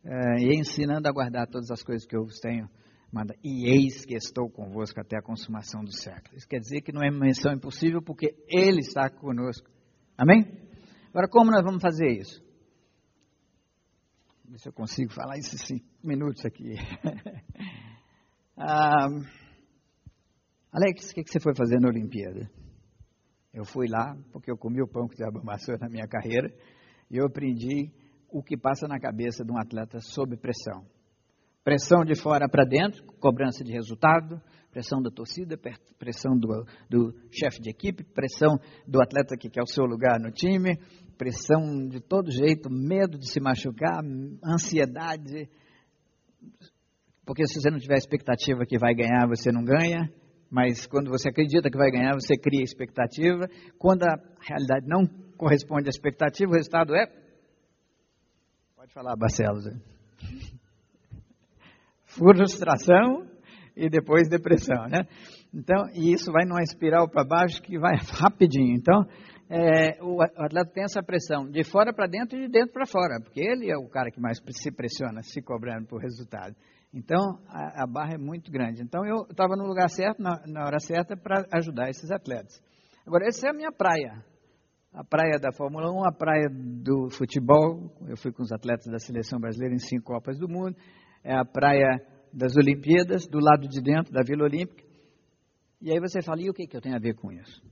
[0.03, 2.71] É, e ensinando a guardar todas as coisas que eu vos tenho
[3.13, 3.39] mandado.
[3.45, 6.37] E eis que estou convosco até a consumação do século.
[6.37, 9.69] Isso quer dizer que não é missão impossível, porque Ele está conosco.
[10.17, 10.41] Amém?
[11.11, 12.43] Agora, como nós vamos fazer isso?
[14.49, 16.77] Ver se eu consigo falar isso em cinco minutos aqui.
[18.57, 19.09] ah,
[20.73, 22.49] Alex, o que você foi fazer na Olimpíada?
[23.53, 26.49] Eu fui lá porque eu comi o pão que diabo amassou na minha carreira
[27.11, 27.91] e eu aprendi
[28.29, 30.87] o que passa na cabeça de um atleta sob pressão.
[31.65, 35.59] Pressão de fora para dentro, cobrança de resultado, pressão da torcida,
[35.99, 38.57] pressão do, do chefe de equipe, pressão
[38.87, 40.79] do atleta que quer o seu lugar no time,
[41.19, 44.05] pressão de todo jeito, medo de se machucar,
[44.45, 45.51] ansiedade.
[47.27, 50.09] Porque se você não tiver expectativa que vai ganhar, você não ganha
[50.51, 53.49] mas quando você acredita que vai ganhar, você cria expectativa.
[53.79, 57.07] Quando a realidade não corresponde à expectativa, o resultado é.
[58.75, 59.65] Pode falar, Barcelos.
[62.05, 63.31] Frustração
[63.77, 65.07] e depois depressão, né?
[65.55, 68.77] Então, e isso vai numa espiral para baixo que vai rapidinho.
[68.77, 69.05] Então,
[69.53, 73.21] é, o atleta tem essa pressão de fora para dentro e de dentro para fora,
[73.21, 76.55] porque ele é o cara que mais se pressiona, se cobrando por resultado.
[76.95, 78.81] Então, a, a barra é muito grande.
[78.81, 82.63] Então, eu estava no lugar certo, na, na hora certa, para ajudar esses atletas.
[83.05, 84.25] Agora, essa é a minha praia.
[84.93, 87.93] A praia da Fórmula 1, a praia do futebol.
[88.09, 90.77] Eu fui com os atletas da seleção brasileira em cinco Copas do Mundo.
[91.25, 92.01] É a praia
[92.33, 94.85] das Olimpíadas, do lado de dentro da Vila Olímpica.
[95.81, 97.63] E aí você fala, e o que, que eu tenho a ver com isso?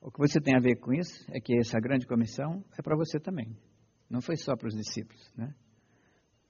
[0.00, 2.96] O que você tem a ver com isso é que essa grande comissão é para
[2.96, 3.56] você também.
[4.08, 5.54] Não foi só para os discípulos, né?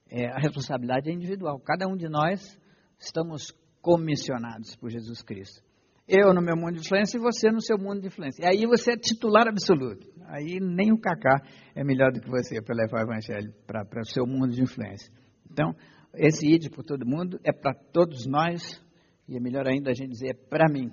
[0.09, 1.59] é, a responsabilidade é individual.
[1.59, 2.59] Cada um de nós
[2.97, 5.61] estamos comissionados por Jesus Cristo.
[6.07, 8.43] Eu no meu mundo de influência e você no seu mundo de influência.
[8.43, 10.07] E aí você é titular absoluto.
[10.25, 11.41] Aí nem o Cacá
[11.75, 15.13] é melhor do que você para levar o evangelho para o seu mundo de influência.
[15.49, 15.75] Então,
[16.15, 18.83] esse id por todo mundo é para todos nós,
[19.27, 20.91] e é melhor ainda a gente dizer é para mim.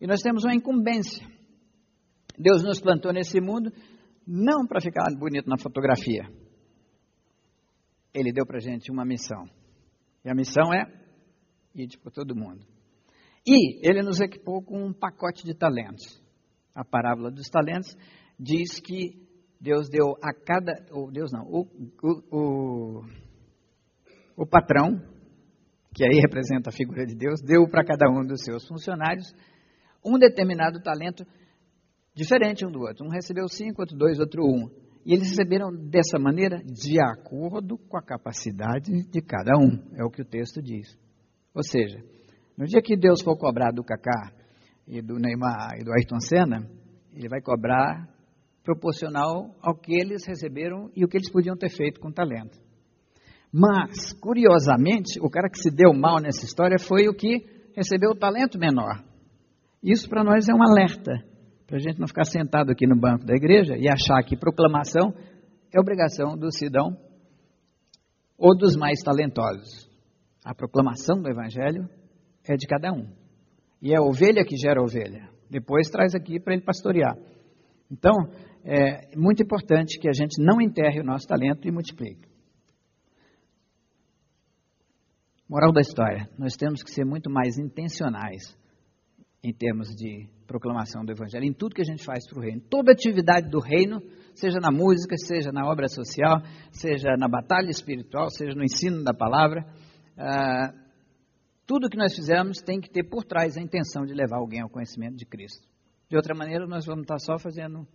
[0.00, 1.26] E nós temos uma incumbência.
[2.38, 3.72] Deus nos plantou nesse mundo
[4.26, 6.28] não para ficar bonito na fotografia,
[8.12, 9.44] ele deu para a gente uma missão.
[10.24, 10.84] E a missão é
[11.74, 12.64] ir por todo mundo.
[13.46, 16.22] E ele nos equipou com um pacote de talentos.
[16.74, 17.96] A parábola dos talentos
[18.38, 19.26] diz que
[19.60, 20.72] Deus deu a cada.
[20.92, 21.66] Ou Deus não, o,
[22.02, 23.04] o, o,
[24.36, 25.00] o patrão,
[25.94, 29.32] que aí representa a figura de Deus, deu para cada um dos seus funcionários
[30.04, 31.24] um determinado talento
[32.14, 33.06] diferente um do outro.
[33.06, 34.68] Um recebeu cinco, outro dois, outro um.
[35.04, 40.10] E eles receberam dessa maneira de acordo com a capacidade de cada um, é o
[40.10, 40.98] que o texto diz.
[41.54, 41.98] Ou seja,
[42.56, 44.32] no dia que Deus for cobrar do Kaká
[44.86, 46.68] e do Neymar e do Ayrton Senna,
[47.14, 48.08] ele vai cobrar
[48.62, 52.58] proporcional ao que eles receberam e o que eles podiam ter feito com talento.
[53.50, 58.18] Mas, curiosamente, o cara que se deu mal nessa história foi o que recebeu o
[58.18, 59.02] talento menor.
[59.82, 61.24] Isso para nós é um alerta
[61.68, 65.14] para a gente não ficar sentado aqui no banco da igreja e achar que proclamação
[65.70, 66.96] é obrigação do cidadão
[68.38, 69.86] ou dos mais talentosos.
[70.42, 71.86] A proclamação do evangelho
[72.48, 73.06] é de cada um.
[73.82, 75.28] E é a ovelha que gera a ovelha.
[75.50, 77.14] Depois traz aqui para ele pastorear.
[77.90, 78.14] Então,
[78.64, 82.28] é muito importante que a gente não enterre o nosso talento e multiplique.
[85.48, 88.56] Moral da história: nós temos que ser muito mais intencionais
[89.42, 92.60] em termos de proclamação do Evangelho, em tudo que a gente faz para o reino.
[92.68, 94.00] Toda atividade do reino,
[94.34, 96.40] seja na música, seja na obra social,
[96.72, 99.64] seja na batalha espiritual, seja no ensino da palavra,
[100.16, 100.72] ah,
[101.66, 104.70] tudo que nós fizermos tem que ter por trás a intenção de levar alguém ao
[104.70, 105.68] conhecimento de Cristo.
[106.08, 107.86] De outra maneira, nós vamos estar só fazendo,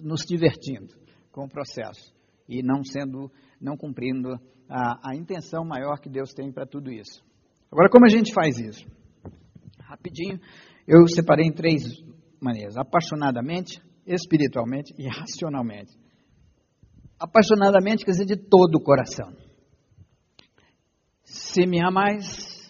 [0.00, 0.94] nos divertindo
[1.32, 2.14] com o processo
[2.48, 4.38] e não sendo, não cumprindo
[4.68, 7.22] a, a intenção maior que Deus tem para tudo isso.
[7.70, 8.86] Agora, como a gente faz isso?
[9.94, 10.40] Rapidinho,
[10.88, 11.84] eu separei em três
[12.40, 15.96] maneiras: apaixonadamente, espiritualmente e racionalmente.
[17.18, 19.32] Apaixonadamente quer dizer de todo o coração.
[21.22, 22.68] Se me amais,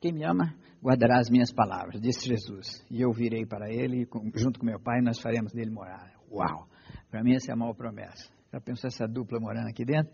[0.00, 2.82] quem me ama guardará as minhas palavras, disse Jesus.
[2.90, 6.10] E eu virei para ele, junto com meu pai, nós faremos dele morar.
[6.30, 6.66] Uau!
[7.10, 8.30] Para mim, essa é a maior promessa.
[8.50, 10.10] Já pensou essa dupla morando aqui dentro?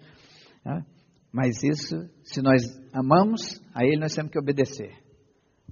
[1.31, 5.04] Mas isso, se nós amamos, a ele nós temos que obedecer.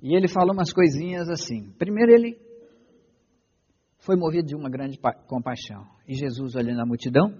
[0.03, 1.70] E ele falou umas coisinhas assim.
[1.78, 2.36] Primeiro, ele
[4.00, 4.98] foi movido de uma grande
[5.28, 5.86] compaixão.
[6.09, 7.32] E Jesus, olhando a multidão,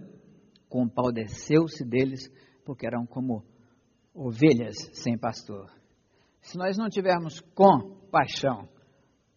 [0.69, 2.31] compadeceu-se deles,
[2.65, 3.45] porque eram como
[4.15, 5.69] ovelhas sem pastor.
[6.41, 8.69] Se nós não tivermos compaixão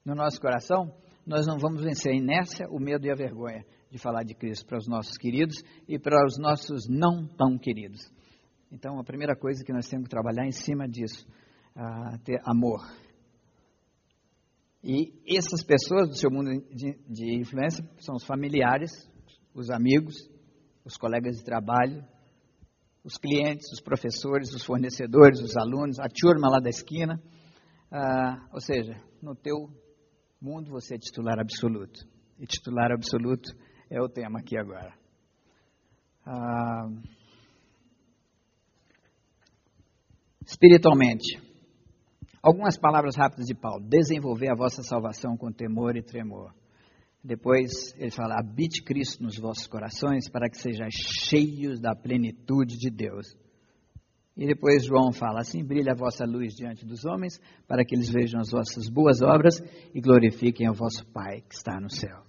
[0.06, 0.94] no nosso coração,
[1.26, 4.68] nós não vamos vencer a inércia, o medo e a vergonha de falar de Cristo
[4.68, 8.12] para os nossos queridos e para os nossos não tão queridos.
[8.72, 11.26] Então, a primeira coisa que nós temos que trabalhar em cima disso,
[11.76, 12.82] uh, ter amor.
[14.88, 18.92] E essas pessoas do seu mundo de, de influência são os familiares,
[19.52, 20.14] os amigos,
[20.86, 22.06] os colegas de trabalho,
[23.04, 27.20] os clientes, os professores, os fornecedores, os alunos, a turma lá da esquina.
[27.92, 29.56] Ah, ou seja, no teu
[30.40, 32.08] mundo você é titular absoluto.
[32.38, 33.50] E titular absoluto
[33.90, 34.94] é o tema aqui agora.
[36.28, 36.90] Ah,
[40.46, 41.42] espiritualmente,
[42.46, 43.84] Algumas palavras rápidas de Paulo.
[43.90, 46.54] Desenvolver a vossa salvação com temor e tremor.
[47.24, 52.92] Depois ele fala: habite Cristo nos vossos corações para que sejais cheios da plenitude de
[52.92, 53.36] Deus.
[54.38, 58.12] E depois João fala: assim brilha a vossa luz diante dos homens, para que eles
[58.12, 59.60] vejam as vossas boas obras
[59.92, 62.22] e glorifiquem o vosso Pai que está no céu.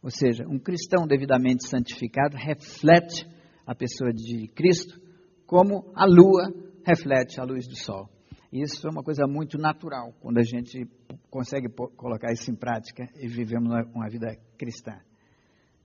[0.00, 3.26] Ou seja, um cristão devidamente santificado reflete
[3.66, 5.00] a pessoa de Cristo
[5.48, 6.48] como a lua
[6.86, 8.08] reflete a luz do sol.
[8.52, 10.86] Isso é uma coisa muito natural quando a gente
[11.30, 14.92] consegue colocar isso em prática e vivemos uma vida cristã.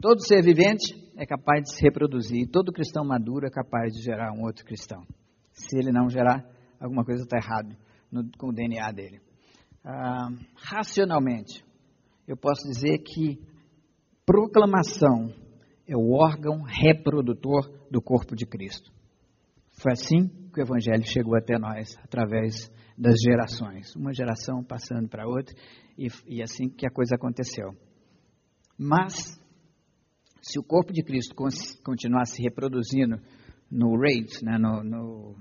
[0.02, 4.04] Todo ser vivente é capaz de se reproduzir, e todo cristão maduro é capaz de
[4.04, 5.08] gerar um outro cristão.
[5.52, 6.46] Se ele não gerar,
[6.80, 7.76] alguma coisa está errada
[8.38, 9.22] com o DNA dele.
[9.84, 11.64] Ah, racionalmente,
[12.28, 13.42] eu posso dizer que
[14.26, 15.34] proclamação
[15.88, 18.92] é o órgão reprodutor do corpo de Cristo.
[19.80, 23.96] Foi assim que o Evangelho chegou até nós, através das gerações.
[23.96, 25.54] Uma geração passando para outra,
[25.98, 27.76] e, e assim que a coisa aconteceu.
[28.76, 29.40] Mas,
[30.42, 31.36] se o corpo de Cristo
[31.84, 33.18] continuar se reproduzindo
[33.70, 35.36] no rate, né, no, no,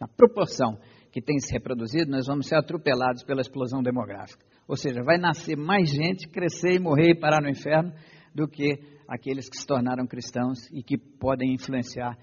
[0.00, 0.78] na proporção
[1.10, 4.44] que tem se reproduzido, nós vamos ser atropelados pela explosão demográfica.
[4.68, 7.92] Ou seja, vai nascer mais gente, crescer e morrer e parar no inferno
[8.32, 12.16] do que aqueles que se tornaram cristãos e que podem influenciar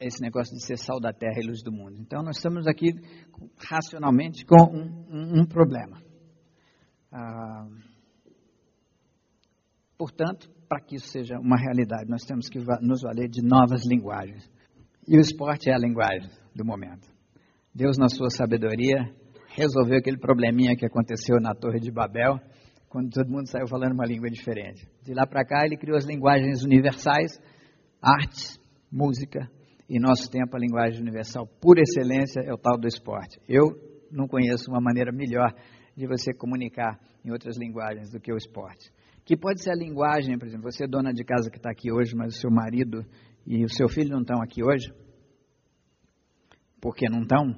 [0.00, 1.96] esse negócio de ser sal da terra e luz do mundo.
[1.98, 2.92] Então, nós estamos aqui
[3.56, 6.02] racionalmente com um, um, um problema.
[7.12, 7.68] Ah,
[9.96, 14.50] portanto, para que isso seja uma realidade, nós temos que nos valer de novas linguagens.
[15.06, 17.08] E o esporte é a linguagem do momento.
[17.74, 19.12] Deus, na sua sabedoria,
[19.56, 22.38] resolveu aquele probleminha que aconteceu na Torre de Babel,
[22.88, 24.88] quando todo mundo saiu falando uma língua diferente.
[25.02, 27.40] De lá para cá, ele criou as linguagens universais,
[28.00, 28.58] artes,
[28.90, 29.50] música,
[29.88, 33.38] em nosso tempo, a linguagem universal por excelência é o tal do esporte.
[33.48, 33.76] Eu
[34.10, 35.52] não conheço uma maneira melhor
[35.96, 38.90] de você comunicar em outras linguagens do que o esporte.
[39.24, 41.92] Que pode ser a linguagem, por exemplo, você é dona de casa que está aqui
[41.92, 43.04] hoje, mas o seu marido
[43.46, 44.92] e o seu filho não estão aqui hoje,
[46.80, 47.54] porque não estão,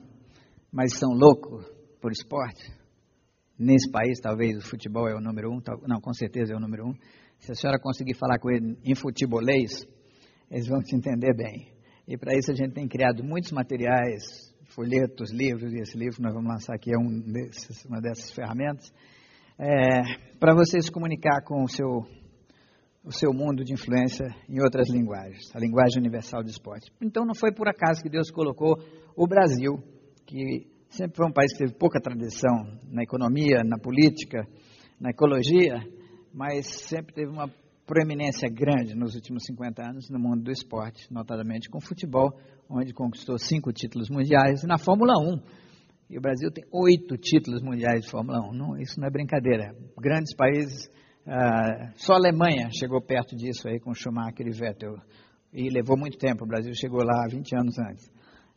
[0.73, 1.65] mas são loucos
[2.01, 2.73] por esporte.
[3.59, 6.89] Nesse país, talvez o futebol é o número um, não, com certeza é o número
[6.89, 6.95] um.
[7.39, 9.87] Se a senhora conseguir falar com ele em futebolês,
[10.51, 11.76] eles vão te entender bem.
[12.09, 16.33] E para isso a gente tem criado muitos materiais, folhetos, livros, e esse livro nós
[16.33, 18.93] vamos lançar aqui é um desses, uma dessas ferramentas,
[19.59, 22.07] é, para você se comunicar com o seu,
[23.03, 26.93] o seu mundo de influência em outras linguagens, a linguagem universal do esporte.
[27.03, 28.77] Então não foi por acaso que Deus colocou
[29.17, 29.83] o Brasil,
[30.25, 34.47] que sempre foi um país que teve pouca tradição na economia, na política,
[35.01, 35.81] na ecologia,
[36.33, 37.51] mas sempre teve uma
[37.87, 42.33] proeminência grande nos últimos 50 anos no mundo do esporte, notadamente com o futebol,
[42.69, 45.41] onde conquistou cinco títulos mundiais, e na Fórmula 1.
[46.11, 48.53] E o Brasil tem oito títulos mundiais de Fórmula 1.
[48.53, 49.75] Não, isso não é brincadeira.
[49.99, 50.91] Grandes países,
[51.27, 54.97] ah, só a Alemanha chegou perto disso aí com Schumacher e Vettel.
[55.53, 58.11] E levou muito tempo, o Brasil chegou lá 20 anos antes.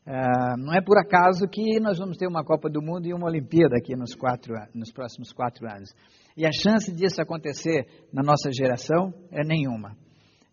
[0.05, 3.27] Ah, não é por acaso que nós vamos ter uma Copa do Mundo e uma
[3.27, 5.93] Olimpíada aqui nos, quatro, nos próximos quatro anos.
[6.35, 9.97] E a chance disso acontecer na nossa geração é nenhuma.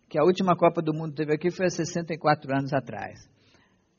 [0.09, 3.29] que a última Copa do Mundo teve aqui foi há 64 anos atrás.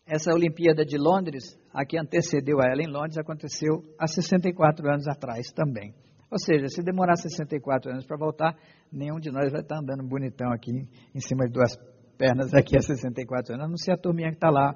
[0.06, 5.06] Essa Olimpíada de Londres, a que antecedeu a ela em Londres, aconteceu há 64 anos
[5.06, 5.94] atrás também.
[6.30, 8.56] Ou seja, se demorar 64 anos para voltar,
[8.90, 10.70] nenhum de nós vai estar andando bonitão aqui
[11.14, 11.76] em cima de duas
[12.18, 14.74] pernas aqui há 64 anos, a não ser a turminha que está lá,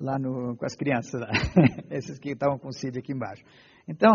[0.00, 1.28] lá no, com as crianças, lá.
[1.90, 3.42] esses que estavam com o CID aqui embaixo.
[3.88, 4.12] Então,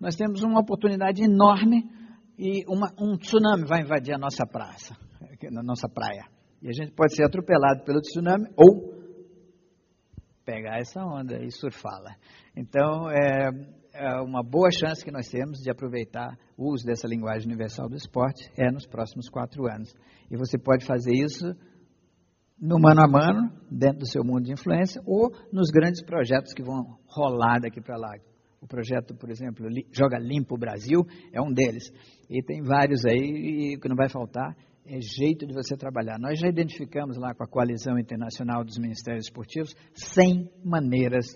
[0.00, 1.82] nós temos uma oportunidade enorme
[2.38, 4.96] e uma, um tsunami vai invadir a nossa praça,
[5.50, 6.24] na nossa praia.
[6.62, 8.96] E a gente pode ser atropelado pelo tsunami ou
[10.44, 12.14] pegar essa onda e surfá-la.
[12.56, 13.50] Então, é,
[13.92, 17.96] é uma boa chance que nós temos de aproveitar o uso dessa linguagem universal do
[17.96, 19.92] esporte é nos próximos quatro anos.
[20.30, 21.54] E você pode fazer isso
[22.60, 26.62] no mano a mano, dentro do seu mundo de influência, ou nos grandes projetos que
[26.62, 28.16] vão rolar daqui para lá.
[28.60, 31.92] O projeto, por exemplo, Joga Limpo Brasil é um deles.
[32.28, 36.18] E tem vários aí, e o que não vai faltar é jeito de você trabalhar.
[36.18, 41.26] Nós já identificamos lá com a Coalizão Internacional dos Ministérios Esportivos 100 maneiras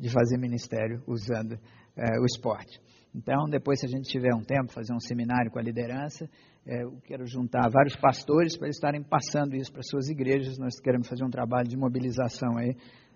[0.00, 1.58] de fazer ministério usando
[1.96, 2.80] é, o esporte.
[3.14, 6.28] Então, depois, se a gente tiver um tempo, fazer um seminário com a liderança,
[6.66, 10.58] é, eu quero juntar vários pastores para eles estarem passando isso para suas igrejas.
[10.58, 12.74] Nós queremos fazer um trabalho de mobilização aí,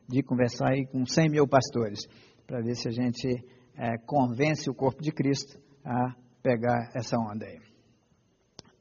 [0.08, 2.00] de conversar aí com 100 mil pastores,
[2.48, 3.28] para ver se a gente
[3.76, 7.58] é, convence o corpo de Cristo a pegar essa onda aí.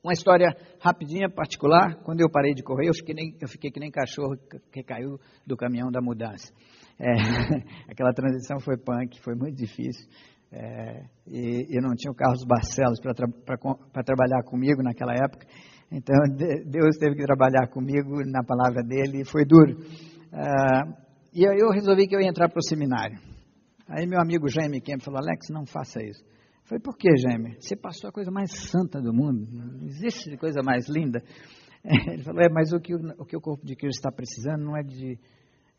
[0.01, 2.01] Uma história rapidinha, particular.
[2.03, 4.37] Quando eu parei de correr, eu fiquei, nem, eu fiquei que nem cachorro
[4.71, 6.49] que caiu do caminhão da mudança.
[6.97, 7.11] É,
[7.91, 10.07] aquela transição foi punk, foi muito difícil.
[10.49, 15.45] É, e eu não tinha o Carlos Barcelos para tra trabalhar comigo naquela época.
[15.91, 16.15] Então,
[16.65, 19.77] Deus teve que trabalhar comigo na palavra dele e foi duro.
[20.31, 20.93] Uh,
[21.33, 23.26] e aí eu resolvi que eu ia entrar para o seminário.
[23.87, 26.23] Aí meu amigo Jaime Kemp falou, Alex, não faça isso.
[26.23, 27.55] Eu falei, por que, Jaime?
[27.59, 29.47] Você passou a coisa mais santa do mundo.
[29.49, 31.23] Não existe coisa mais linda.
[31.83, 34.75] Ele falou, é, mas o que o, que o corpo de Cristo está precisando não
[34.75, 35.17] é de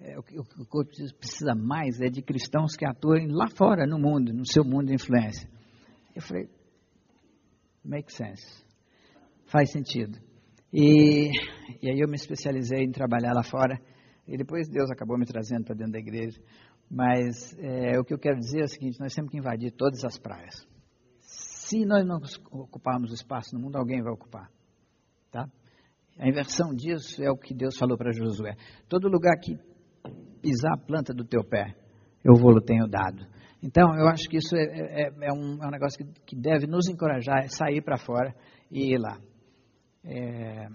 [0.01, 3.99] é, o que o corpo precisa mais é de cristãos que atuem lá fora no
[3.99, 5.49] mundo, no seu mundo de influência.
[6.15, 6.49] Eu falei,
[7.85, 8.65] make sense,
[9.47, 10.19] faz sentido.
[10.73, 11.31] E,
[11.83, 13.81] e aí eu me especializei em trabalhar lá fora,
[14.27, 16.41] e depois Deus acabou me trazendo para dentro da igreja.
[16.91, 20.05] Mas é, o que eu quero dizer é o seguinte: nós temos que invadir todas
[20.05, 20.67] as praias.
[21.21, 22.19] Se nós não
[22.51, 24.51] ocuparmos o espaço no mundo, alguém vai ocupar.
[25.31, 25.47] Tá?
[26.19, 28.57] A inversão disso é o que Deus falou para Josué.
[28.89, 29.57] Todo lugar que
[30.41, 31.75] pisar a planta do teu pé,
[32.25, 33.27] eu vou-lo tenho dado.
[33.63, 36.67] Então, eu acho que isso é, é, é, um, é um, negócio que, que, deve
[36.67, 38.35] nos encorajar a sair para fora
[38.71, 39.19] e ir lá.
[40.05, 40.69] É,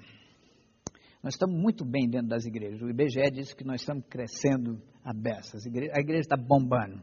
[1.24, 2.82] nós estamos muito bem dentro das igrejas.
[2.82, 5.66] O IBGE disse que nós estamos crescendo a beças.
[5.66, 7.02] A igreja está bombando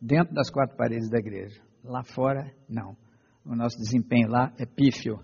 [0.00, 1.60] dentro das quatro paredes da igreja.
[1.82, 2.96] Lá fora, não.
[3.44, 5.18] O nosso desempenho lá é pífio.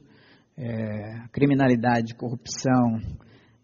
[0.56, 3.00] É, criminalidade, corrupção,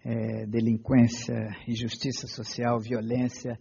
[0.05, 1.35] é, delinquência,
[1.69, 3.59] injustiça social, violência,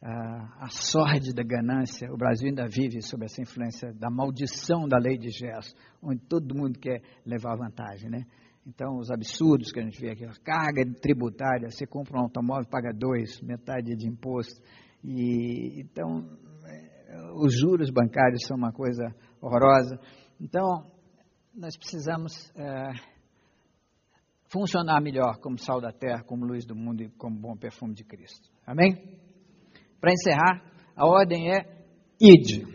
[0.00, 2.12] a, a sorte da ganância.
[2.12, 6.54] O Brasil ainda vive sob essa influência da maldição da lei de Gerson, onde todo
[6.54, 8.24] mundo quer levar vantagem, né?
[8.68, 12.68] Então, os absurdos que a gente vê aqui, a carga tributária, você compra um automóvel,
[12.68, 14.60] paga dois, metade de imposto.
[15.02, 16.28] E, então,
[16.66, 19.02] é, os juros bancários são uma coisa
[19.40, 19.98] horrorosa.
[20.38, 20.86] Então,
[21.54, 22.90] nós precisamos é,
[24.52, 28.04] funcionar melhor como sal da terra, como luz do mundo e como bom perfume de
[28.04, 28.50] Cristo.
[28.66, 29.18] Amém?
[29.98, 30.62] Para encerrar,
[30.94, 31.86] a ordem é
[32.20, 32.66] ide.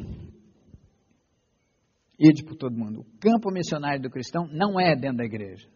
[2.18, 3.02] Ide por todo mundo.
[3.02, 5.72] O campo missionário do cristão não é dentro da igreja.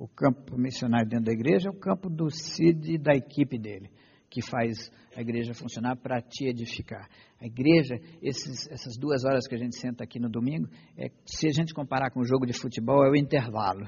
[0.00, 3.90] O campo missionário dentro da igreja é o campo do CID e da equipe dele,
[4.30, 7.06] que faz a igreja funcionar para te edificar.
[7.38, 11.48] A igreja, esses, essas duas horas que a gente senta aqui no domingo, é, se
[11.48, 13.84] a gente comparar com o jogo de futebol, é o intervalo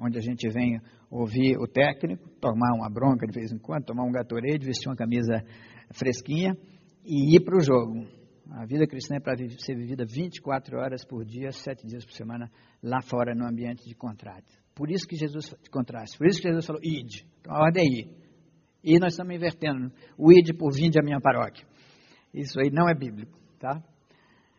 [0.00, 4.04] onde a gente vem ouvir o técnico, tomar uma bronca de vez em quando, tomar
[4.04, 5.44] um gatorade, vestir uma camisa
[5.92, 6.56] fresquinha
[7.04, 8.06] e ir para o jogo.
[8.52, 12.50] A vida cristã é para ser vivida 24 horas por dia, 7 dias por semana,
[12.82, 14.59] lá fora, no ambiente de contrato.
[14.80, 17.26] Por isso que Jesus, contraste, por isso que Jesus falou, ide.
[17.38, 18.16] Então a ordem é ir.
[18.82, 21.66] E nós estamos invertendo o ide por vinde à minha paróquia.
[22.32, 23.84] Isso aí não é bíblico, tá?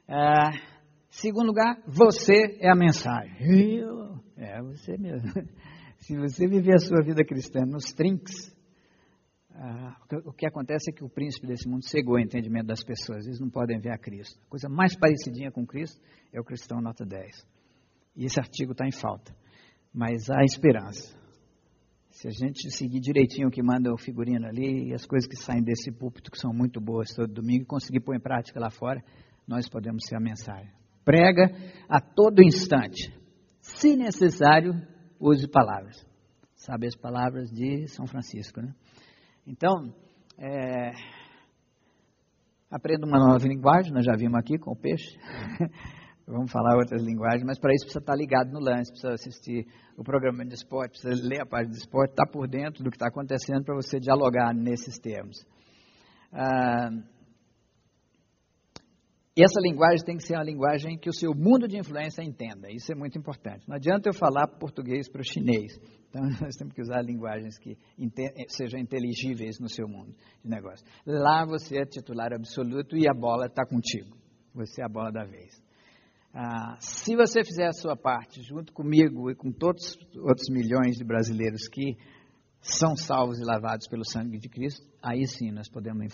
[0.07, 0.59] É,
[1.09, 3.35] segundo lugar, você é a mensagem.
[3.79, 5.27] Eu, é você mesmo.
[5.97, 8.55] Se você viver a sua vida cristã nos trinques,
[9.55, 13.25] ah, o que acontece é que o príncipe desse mundo cegou o entendimento das pessoas.
[13.25, 14.39] Eles não podem ver a Cristo.
[14.45, 15.99] A coisa mais parecidinha com Cristo
[16.31, 17.43] é o cristão nota 10.
[18.15, 19.40] E esse artigo está em falta.
[19.93, 21.15] Mas há esperança.
[22.09, 25.35] Se a gente seguir direitinho o que manda o figurino ali e as coisas que
[25.35, 28.69] saem desse púlpito, que são muito boas todo domingo, e conseguir pôr em prática lá
[28.69, 29.03] fora,
[29.47, 30.71] nós podemos ser a mensagem.
[31.03, 31.51] Prega
[31.89, 33.11] a todo instante.
[33.59, 34.73] Se necessário,
[35.19, 36.05] use palavras.
[36.55, 38.73] Sabe as palavras de São Francisco, né?
[39.47, 39.93] Então,
[40.37, 40.91] é,
[42.69, 45.17] aprenda uma nova linguagem, nós já vimos aqui com o peixe.
[46.31, 49.67] Vamos falar outras linguagens, mas para isso precisa estar ligado no lance, precisa assistir
[49.97, 52.95] o programa de esporte, precisa ler a página de esporte, estar por dentro do que
[52.95, 55.37] está acontecendo para você dialogar nesses termos.
[56.31, 56.89] Ah,
[59.35, 62.69] e essa linguagem tem que ser uma linguagem que o seu mundo de influência entenda.
[62.69, 63.67] Isso é muito importante.
[63.67, 65.79] Não adianta eu falar português para o chinês.
[66.09, 67.77] Então, nós temos que usar linguagens que
[68.49, 70.13] sejam inteligíveis no seu mundo
[70.43, 70.85] de negócio.
[71.05, 74.17] Lá você é titular absoluto e a bola está contigo.
[74.53, 75.70] Você é a bola da vez.
[76.33, 80.95] Ah, se você fizer a sua parte, junto comigo e com todos os outros milhões
[80.95, 81.97] de brasileiros que
[82.61, 86.05] são salvos e lavados pelo sangue de Cristo, aí sim nós podemos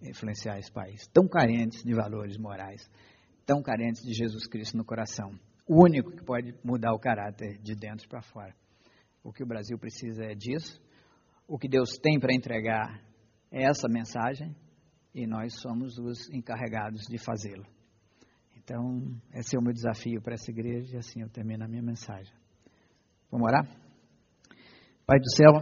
[0.00, 2.88] influenciar esse país, tão carentes de valores morais,
[3.44, 5.38] tão carentes de Jesus Cristo no coração.
[5.68, 8.54] O único que pode mudar o caráter de dentro para fora.
[9.22, 10.80] O que o Brasil precisa é disso.
[11.46, 13.02] O que Deus tem para entregar
[13.50, 14.54] é essa mensagem
[15.12, 17.66] e nós somos os encarregados de fazê-lo.
[18.66, 19.00] Então,
[19.32, 22.34] esse é o meu desafio para essa igreja e assim eu termino a minha mensagem.
[23.30, 23.64] Vamos orar?
[25.06, 25.52] Pai do céu,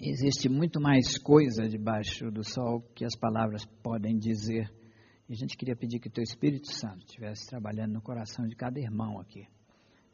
[0.00, 4.68] existe muito mais coisa debaixo do sol que as palavras podem dizer.
[5.28, 8.56] E a gente queria pedir que o teu Espírito Santo estivesse trabalhando no coração de
[8.56, 9.46] cada irmão aqui,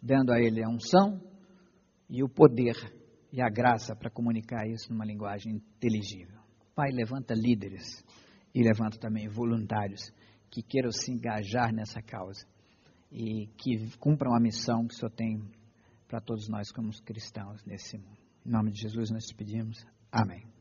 [0.03, 1.19] dando a ele a unção
[2.07, 2.77] e o poder
[3.33, 6.39] e a graça para comunicar isso numa linguagem inteligível.
[6.75, 8.05] Pai, levanta líderes
[8.55, 10.13] e levanta também voluntários
[10.51, 12.47] que queiram se engajar nessa causa
[13.11, 15.43] e que cumpram a missão que o Senhor tem
[16.07, 18.19] para todos nós como cristãos nesse mundo.
[18.47, 19.85] Em nome de Jesus nós te pedimos.
[20.11, 20.58] Amém.